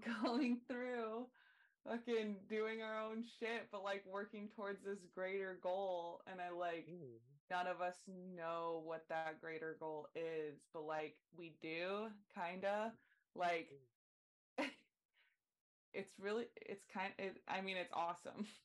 going 0.22 0.60
through 0.68 1.26
fucking 1.84 2.46
doing 2.46 2.82
our 2.82 2.98
own 2.98 3.22
shit 3.22 3.68
but 3.70 3.82
like 3.82 4.04
working 4.06 4.48
towards 4.48 4.82
this 4.82 5.04
greater 5.06 5.54
goal 5.62 6.22
and 6.26 6.40
i 6.40 6.50
like 6.50 6.88
Mm. 6.88 7.18
none 7.50 7.66
of 7.66 7.80
us 7.80 8.06
know 8.08 8.82
what 8.84 9.08
that 9.08 9.30
greater 9.32 9.66
goal 9.70 10.00
is 10.14 10.58
but 10.72 10.82
like 10.82 11.16
we 11.36 11.50
do 11.60 12.08
kind 12.32 12.64
of 12.64 12.92
like 13.34 13.72
it's 15.92 16.18
really 16.18 16.46
it's 16.56 16.84
kind 16.86 17.12
it, 17.18 17.42
i 17.48 17.60
mean 17.60 17.76
it's 17.76 17.92
awesome. 17.92 18.46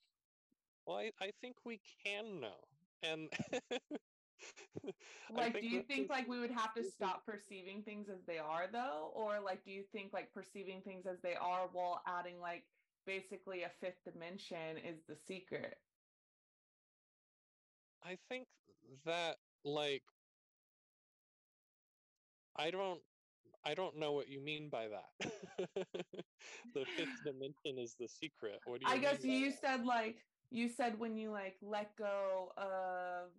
Well 0.85 0.97
I, 0.97 1.11
I 1.19 1.31
think 1.41 1.57
we 1.65 1.79
can 2.03 2.39
know 2.39 2.67
and 3.01 3.29
like 5.29 5.59
do 5.59 5.67
you 5.67 5.81
think 5.83 6.09
like 6.09 6.27
we 6.27 6.39
would 6.39 6.51
have 6.51 6.73
to 6.75 6.83
stop 6.83 7.25
perceiving 7.25 7.83
things 7.83 8.09
as 8.09 8.23
they 8.25 8.37
are 8.37 8.67
though? 8.67 9.11
Or 9.13 9.39
like 9.39 9.63
do 9.63 9.71
you 9.71 9.83
think 9.83 10.13
like 10.13 10.31
perceiving 10.33 10.81
things 10.81 11.05
as 11.05 11.21
they 11.21 11.35
are 11.35 11.67
while 11.67 12.01
adding 12.05 12.39
like 12.39 12.67
basically 13.05 13.63
a 13.63 13.69
fifth 13.81 14.03
dimension 14.03 14.77
is 14.77 14.99
the 15.07 15.15
secret 15.15 15.77
I 18.05 18.17
think 18.29 18.47
that 19.05 19.37
like 19.63 20.03
I 22.55 22.69
don't 22.71 23.01
I 23.65 23.73
don't 23.73 23.97
know 23.97 24.11
what 24.11 24.29
you 24.29 24.39
mean 24.39 24.69
by 24.69 24.87
that. 24.89 25.31
the 26.75 26.85
fifth 26.95 27.23
dimension 27.25 27.79
is 27.79 27.95
the 27.99 28.07
secret. 28.07 28.59
What 28.65 28.79
do 28.81 28.87
you 28.87 28.93
i 28.93 28.97
guess 28.99 29.23
you 29.23 29.49
that? 29.49 29.59
said 29.59 29.85
like 29.85 30.17
you 30.51 30.69
said 30.69 30.99
when 30.99 31.17
you 31.17 31.31
like 31.31 31.55
let 31.61 31.95
go 31.97 32.51
of 32.57 33.31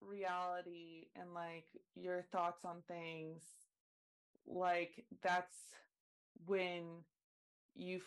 reality 0.00 1.06
and 1.16 1.32
like 1.34 1.64
your 1.94 2.22
thoughts 2.32 2.64
on 2.64 2.82
things 2.86 3.42
like 4.46 5.04
that's 5.22 5.56
when 6.46 7.04
you 7.74 8.00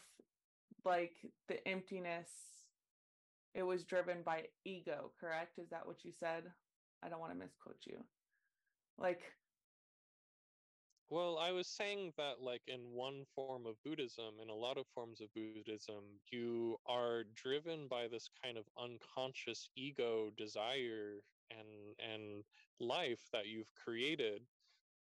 like 0.86 1.16
the 1.48 1.66
emptiness 1.68 2.30
it 3.54 3.64
was 3.64 3.86
driven 3.86 4.24
by 4.24 4.48
ego 4.66 5.12
correct? 5.20 5.60
Is 5.60 5.70
that 5.70 5.86
what 5.86 6.04
you 6.04 6.12
said? 6.12 6.54
I 7.04 7.10
don't 7.10 7.20
want 7.20 7.34
to 7.34 7.38
misquote 7.38 7.86
you. 7.86 8.06
Like 8.98 9.22
Well, 11.10 11.38
I 11.38 11.52
was 11.52 11.68
saying 11.68 12.14
that, 12.18 12.42
like, 12.42 12.64
in 12.68 12.92
one 12.92 13.26
form 13.36 13.68
of 13.68 13.82
Buddhism, 13.84 14.40
in 14.42 14.50
a 14.50 14.56
lot 14.56 14.78
of 14.78 14.88
forms 14.88 15.22
of 15.22 15.32
Buddhism, 15.34 16.20
you 16.32 16.78
are 16.88 17.24
driven 17.36 17.88
by 17.88 18.08
this 18.08 18.30
kind 18.44 18.58
of 18.58 18.68
unconscious 18.78 19.70
ego 19.76 20.32
desire 20.32 21.22
and 21.52 21.96
and 22.00 22.44
life 22.80 23.30
that 23.32 23.46
you've 23.48 23.74
created, 23.76 24.48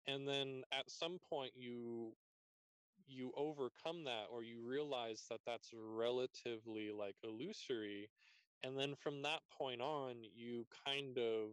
and 0.06 0.26
then 0.26 0.64
at 0.72 0.90
some 0.90 1.18
point 1.18 1.52
you 1.56 2.16
you 3.08 3.32
overcome 3.36 4.04
that 4.04 4.26
or 4.32 4.42
you 4.42 4.60
realize 4.64 5.24
that 5.30 5.40
that's 5.46 5.70
relatively 5.74 6.90
like 6.90 7.16
illusory 7.24 8.10
and 8.62 8.78
then 8.78 8.94
from 8.96 9.22
that 9.22 9.40
point 9.58 9.80
on 9.80 10.16
you 10.34 10.66
kind 10.86 11.18
of 11.18 11.50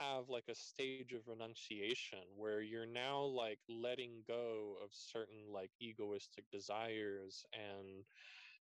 have 0.00 0.28
like 0.28 0.48
a 0.48 0.54
stage 0.54 1.12
of 1.12 1.28
renunciation 1.28 2.18
where 2.36 2.60
you're 2.60 2.86
now 2.86 3.22
like 3.22 3.58
letting 3.68 4.22
go 4.26 4.76
of 4.82 4.90
certain 4.92 5.52
like 5.52 5.70
egoistic 5.80 6.44
desires 6.50 7.44
and 7.52 8.04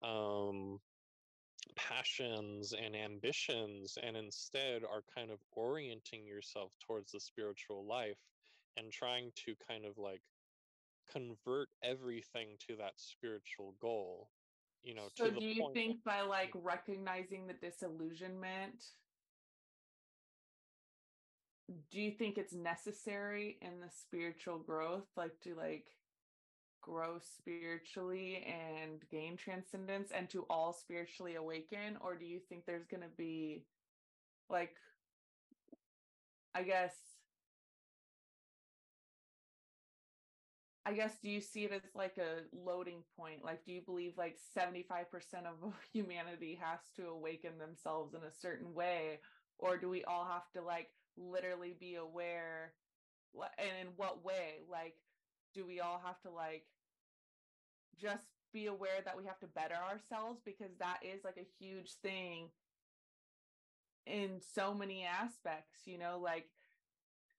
um 0.03 0.81
passions 1.77 2.72
and 2.75 2.95
ambitions 2.97 3.97
and 4.03 4.16
instead 4.16 4.83
are 4.85 5.03
kind 5.14 5.31
of 5.31 5.39
orienting 5.53 6.27
yourself 6.27 6.75
towards 6.87 7.12
the 7.12 7.20
spiritual 7.20 7.87
life 7.87 8.18
and 8.77 8.93
trying 8.93 9.31
to 9.35 9.55
kind 9.68 9.85
of 9.85 9.97
like 9.99 10.22
convert 11.11 11.69
everything 11.83 12.49
to 12.67 12.77
that 12.77 12.93
spiritual 12.97 13.75
goal 13.81 14.31
you 14.83 14.95
know 14.95 15.09
so 15.15 15.27
to 15.27 15.31
the 15.31 15.41
do 15.41 15.47
you 15.47 15.63
point 15.63 15.75
think 15.75 16.05
by 16.05 16.23
like 16.23 16.53
mm. 16.53 16.61
recognizing 16.63 17.47
the 17.47 17.55
disillusionment 17.55 18.85
do 21.91 22.01
you 22.01 22.11
think 22.11 22.37
it's 22.37 22.53
necessary 22.53 23.57
in 23.63 23.81
the 23.81 23.89
spiritual 23.91 24.59
growth 24.59 25.07
like 25.17 25.41
to 25.41 25.55
like 25.55 25.87
grow 26.83 27.19
spiritually 27.39 28.45
and 28.47 29.01
gain 29.11 29.39
transcendence 29.39 30.11
and 30.15 30.29
to 30.29 30.45
all 30.51 30.75
spiritually 30.75 31.37
awaken? 31.37 31.97
Or 32.03 32.15
do 32.15 32.27
you 32.27 32.39
think 32.39 32.67
there's 32.67 32.85
going 32.85 33.03
to 33.03 33.17
be 33.17 33.65
like 34.51 34.75
i 36.55 36.63
guess 36.63 36.93
I 40.87 40.93
guess 40.93 41.16
do 41.22 41.30
you 41.30 41.41
see 41.41 41.64
it 41.64 41.72
as 41.72 41.95
like 41.95 42.18
a 42.18 42.43
loading 42.53 43.05
point? 43.16 43.45
Like, 43.45 43.64
do 43.64 43.72
you 43.72 43.80
believe 43.80 44.18
like 44.18 44.37
75% 44.57 45.47
of 45.47 45.72
humanity 45.93 46.59
has 46.61 46.80
to 46.97 47.09
awaken 47.09 47.59
themselves 47.59 48.14
in 48.14 48.22
a 48.22 48.32
certain 48.32 48.74
way? 48.74 49.20
Or 49.59 49.78
do 49.78 49.89
we 49.89 50.05
all 50.05 50.26
have 50.26 50.51
to 50.53 50.62
like 50.62 50.91
literally 51.16 51.74
be 51.78 51.95
aware? 51.95 52.74
And 53.59 53.70
in 53.80 53.87
what 53.97 54.24
way? 54.24 54.61
Like, 54.70 54.97
do 55.55 55.64
we 55.66 55.80
all 55.80 56.03
have 56.05 56.20
to 56.22 56.30
like 56.30 56.66
just 57.99 58.24
be 58.53 58.66
aware 58.66 59.01
that 59.05 59.16
we 59.16 59.24
have 59.24 59.39
to 59.41 59.47
better 59.47 59.76
ourselves? 59.76 60.41
Because 60.45 60.76
that 60.80 60.99
is 61.03 61.24
like 61.24 61.39
a 61.39 61.64
huge 61.64 61.93
thing 62.03 62.51
in 64.07 64.41
so 64.55 64.74
many 64.74 65.05
aspects, 65.05 65.80
you 65.87 65.99
know, 65.99 66.18
like, 66.22 66.51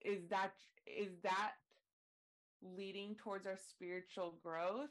is 0.04 0.28
that 0.30 0.52
is 0.86 1.12
that 1.22 1.52
leading 2.76 3.14
towards 3.14 3.46
our 3.46 3.58
spiritual 3.58 4.34
growth 4.42 4.90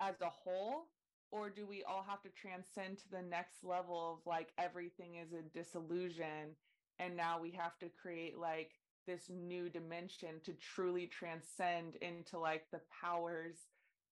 as 0.00 0.14
a 0.20 0.30
whole 0.30 0.84
or 1.30 1.50
do 1.50 1.66
we 1.66 1.82
all 1.82 2.04
have 2.08 2.22
to 2.22 2.30
transcend 2.30 2.96
to 2.98 3.10
the 3.10 3.22
next 3.22 3.64
level 3.64 4.18
of 4.18 4.26
like 4.26 4.48
everything 4.58 5.16
is 5.16 5.32
a 5.32 5.42
disillusion 5.56 6.54
and 6.98 7.16
now 7.16 7.40
we 7.40 7.50
have 7.50 7.76
to 7.78 7.88
create 8.00 8.38
like 8.38 8.70
this 9.06 9.30
new 9.30 9.68
dimension 9.68 10.40
to 10.44 10.52
truly 10.52 11.06
transcend 11.06 11.96
into 12.02 12.38
like 12.38 12.64
the 12.70 12.80
powers 13.02 13.56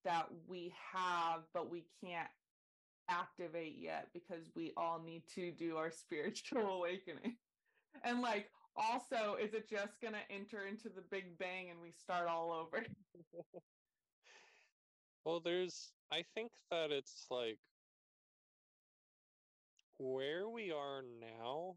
that 0.05 0.27
we 0.49 0.73
have, 0.95 1.43
but 1.53 1.71
we 1.71 1.85
can't 2.03 2.29
activate 3.09 3.77
yet 3.79 4.09
because 4.15 4.51
we 4.55 4.73
all 4.77 5.03
need 5.05 5.23
to 5.35 5.53
do 5.53 5.77
our 5.77 5.91
spiritual 5.97 6.67
awakening. 6.67 7.37
And 8.05 8.23
like, 8.23 8.51
also, 8.77 9.37
is 9.41 9.55
it 9.55 9.69
just 9.69 10.01
going 10.01 10.15
to 10.15 10.35
enter 10.35 10.67
into 10.67 10.89
the 10.89 11.03
big 11.11 11.39
bang 11.39 11.71
and 11.71 11.81
we 11.81 11.93
start 11.93 12.29
all 12.29 12.53
over? 12.53 12.85
well, 15.25 15.41
there's, 15.41 15.93
I 16.13 16.25
think 16.35 16.53
that 16.71 16.91
it's 16.91 17.27
like 17.31 17.59
where 19.99 20.49
we 20.49 20.71
are 20.73 21.03
now 21.21 21.77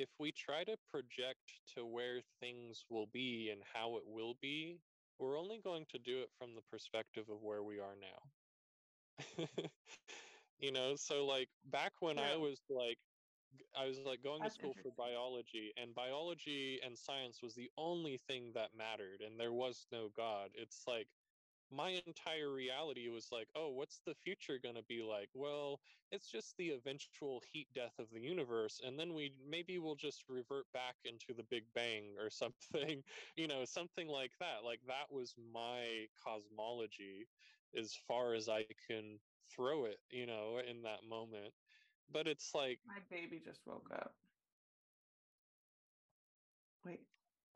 if 0.00 0.08
we 0.18 0.32
try 0.32 0.64
to 0.64 0.76
project 0.90 1.60
to 1.76 1.84
where 1.84 2.20
things 2.40 2.86
will 2.88 3.08
be 3.12 3.50
and 3.52 3.60
how 3.74 3.96
it 3.98 4.02
will 4.06 4.34
be, 4.40 4.80
we're 5.18 5.38
only 5.38 5.60
going 5.62 5.84
to 5.90 5.98
do 5.98 6.20
it 6.20 6.30
from 6.38 6.54
the 6.54 6.62
perspective 6.70 7.24
of 7.30 7.42
where 7.42 7.62
we 7.62 7.78
are 7.78 7.96
now. 8.00 9.44
you 10.58 10.72
know, 10.72 10.94
so 10.96 11.26
like 11.26 11.48
back 11.66 11.92
when 12.00 12.16
yeah. 12.16 12.30
I 12.32 12.36
was 12.38 12.62
like 12.70 12.96
I 13.76 13.86
was 13.86 13.98
like 14.00 14.22
going 14.22 14.42
That's 14.42 14.54
to 14.56 14.60
school 14.60 14.74
for 14.82 14.90
biology, 14.90 15.72
and 15.76 15.94
biology 15.94 16.80
and 16.84 16.98
science 16.98 17.42
was 17.42 17.54
the 17.54 17.70
only 17.76 18.18
thing 18.18 18.52
that 18.54 18.74
mattered, 18.76 19.20
and 19.20 19.38
there 19.38 19.52
was 19.52 19.86
no 19.92 20.08
God. 20.16 20.50
It's 20.54 20.86
like 20.86 21.08
my 21.70 22.00
entire 22.06 22.52
reality 22.52 23.08
was 23.08 23.28
like, 23.32 23.48
oh, 23.54 23.70
what's 23.70 24.00
the 24.04 24.14
future 24.14 24.58
going 24.62 24.74
to 24.74 24.82
be 24.82 25.02
like? 25.02 25.30
Well, 25.34 25.80
it's 26.10 26.30
just 26.30 26.56
the 26.56 26.70
eventual 26.70 27.42
heat 27.52 27.68
death 27.74 27.98
of 27.98 28.10
the 28.12 28.20
universe. 28.20 28.80
And 28.84 28.98
then 28.98 29.14
we 29.14 29.32
maybe 29.48 29.78
we'll 29.78 29.94
just 29.94 30.24
revert 30.28 30.66
back 30.72 30.96
into 31.04 31.32
the 31.32 31.44
Big 31.44 31.64
Bang 31.74 32.16
or 32.18 32.30
something, 32.30 33.02
you 33.36 33.46
know, 33.46 33.64
something 33.64 34.08
like 34.08 34.32
that. 34.40 34.64
Like 34.64 34.80
that 34.88 35.12
was 35.12 35.34
my 35.52 36.06
cosmology 36.24 37.28
as 37.78 37.94
far 37.94 38.34
as 38.34 38.48
I 38.48 38.66
can 38.88 39.20
throw 39.54 39.84
it, 39.84 39.98
you 40.10 40.26
know, 40.26 40.58
in 40.58 40.82
that 40.82 41.04
moment. 41.08 41.54
But 42.12 42.26
it's 42.26 42.54
like. 42.54 42.80
My 42.86 43.00
baby 43.10 43.40
just 43.44 43.60
woke 43.66 43.90
up. 43.92 44.14
Wait. 46.84 47.00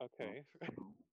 Okay. 0.00 0.44
Oh. 0.62 0.92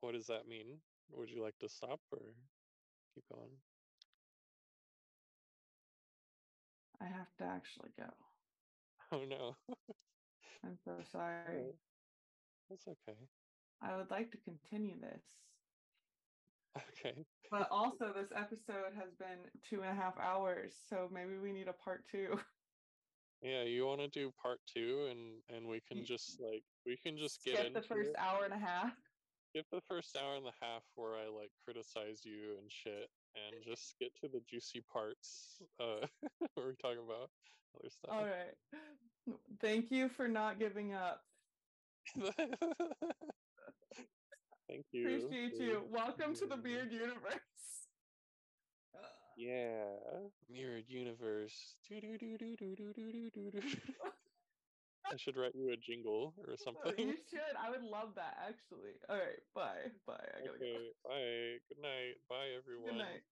What 0.00 0.12
does 0.12 0.26
that 0.28 0.46
mean? 0.48 0.80
Would 1.10 1.30
you 1.30 1.42
like 1.42 1.58
to 1.58 1.68
stop 1.68 2.00
or 2.12 2.34
keep 3.14 3.24
going? 3.32 3.50
I 7.00 7.06
have 7.06 7.34
to 7.38 7.44
actually 7.44 7.90
go. 7.96 8.10
Oh 9.12 9.24
no. 9.24 9.56
I'm 10.64 10.76
so 10.84 11.02
sorry. 11.12 11.74
That's 12.70 12.86
okay. 12.88 13.28
I 13.82 13.96
would 13.96 14.10
like 14.10 14.30
to 14.32 14.38
continue 14.38 15.00
this. 15.00 15.47
Okay. 16.76 17.24
But 17.50 17.68
also, 17.70 18.12
this 18.14 18.28
episode 18.36 18.92
has 18.96 19.14
been 19.18 19.38
two 19.68 19.82
and 19.82 19.90
a 19.90 19.94
half 19.94 20.14
hours, 20.18 20.74
so 20.88 21.08
maybe 21.12 21.38
we 21.42 21.52
need 21.52 21.68
a 21.68 21.72
part 21.72 22.04
two. 22.10 22.38
Yeah, 23.40 23.62
you 23.62 23.86
want 23.86 24.00
to 24.00 24.08
do 24.08 24.32
part 24.42 24.58
two, 24.66 25.06
and 25.12 25.40
and 25.56 25.68
we 25.68 25.80
can 25.86 26.04
just 26.04 26.40
like 26.40 26.64
we 26.84 26.96
can 26.96 27.16
just 27.16 27.44
get 27.44 27.58
Skip 27.58 27.74
the 27.74 27.82
first 27.82 28.10
it. 28.10 28.16
hour 28.18 28.44
and 28.44 28.52
a 28.52 28.58
half 28.58 28.90
skip 29.48 29.66
the 29.70 29.80
first 29.88 30.16
hour 30.16 30.36
and 30.36 30.46
a 30.46 30.64
half 30.64 30.82
where 30.94 31.14
I 31.14 31.28
like 31.28 31.50
criticize 31.64 32.24
you 32.24 32.56
and 32.58 32.70
shit, 32.70 33.08
and 33.34 33.62
just 33.64 33.94
get 34.00 34.14
to 34.20 34.28
the 34.28 34.40
juicy 34.48 34.82
parts 34.92 35.58
uh, 35.80 36.06
where 36.54 36.66
we 36.66 36.74
talk 36.82 36.94
about 36.94 37.30
other 37.78 37.90
stuff. 37.90 38.10
All 38.10 38.24
right. 38.24 38.56
Thank 39.60 39.90
you 39.90 40.08
for 40.08 40.28
not 40.28 40.58
giving 40.58 40.94
up. 40.94 41.22
Thank 44.68 44.86
you. 44.92 45.08
Appreciate 45.08 45.54
you. 45.58 45.82
Welcome 45.90 46.34
to 46.36 46.46
the 46.46 46.56
Beard 46.56 46.92
Universe. 46.92 47.14
Yeah, 49.38 49.94
Mirrored 50.50 50.88
Universe. 50.88 51.76
I 55.12 55.16
should 55.16 55.36
write 55.36 55.54
you 55.54 55.70
a 55.70 55.76
jingle 55.76 56.34
or 56.42 56.56
something. 56.56 56.92
You 56.98 57.14
should. 57.30 57.54
I 57.54 57.70
would 57.70 57.84
love 57.84 58.16
that 58.16 58.36
actually. 58.42 58.98
All 59.08 59.14
right. 59.14 59.38
Bye. 59.54 59.94
Bye. 60.08 60.18
I 60.18 60.40
gotta 60.44 60.58
okay, 60.58 60.72
go. 60.74 61.08
Bye. 61.08 61.62
Good 61.68 61.80
night. 61.80 62.18
Bye 62.28 62.50
everyone. 62.58 62.90
Good 62.90 62.98
night. 62.98 63.22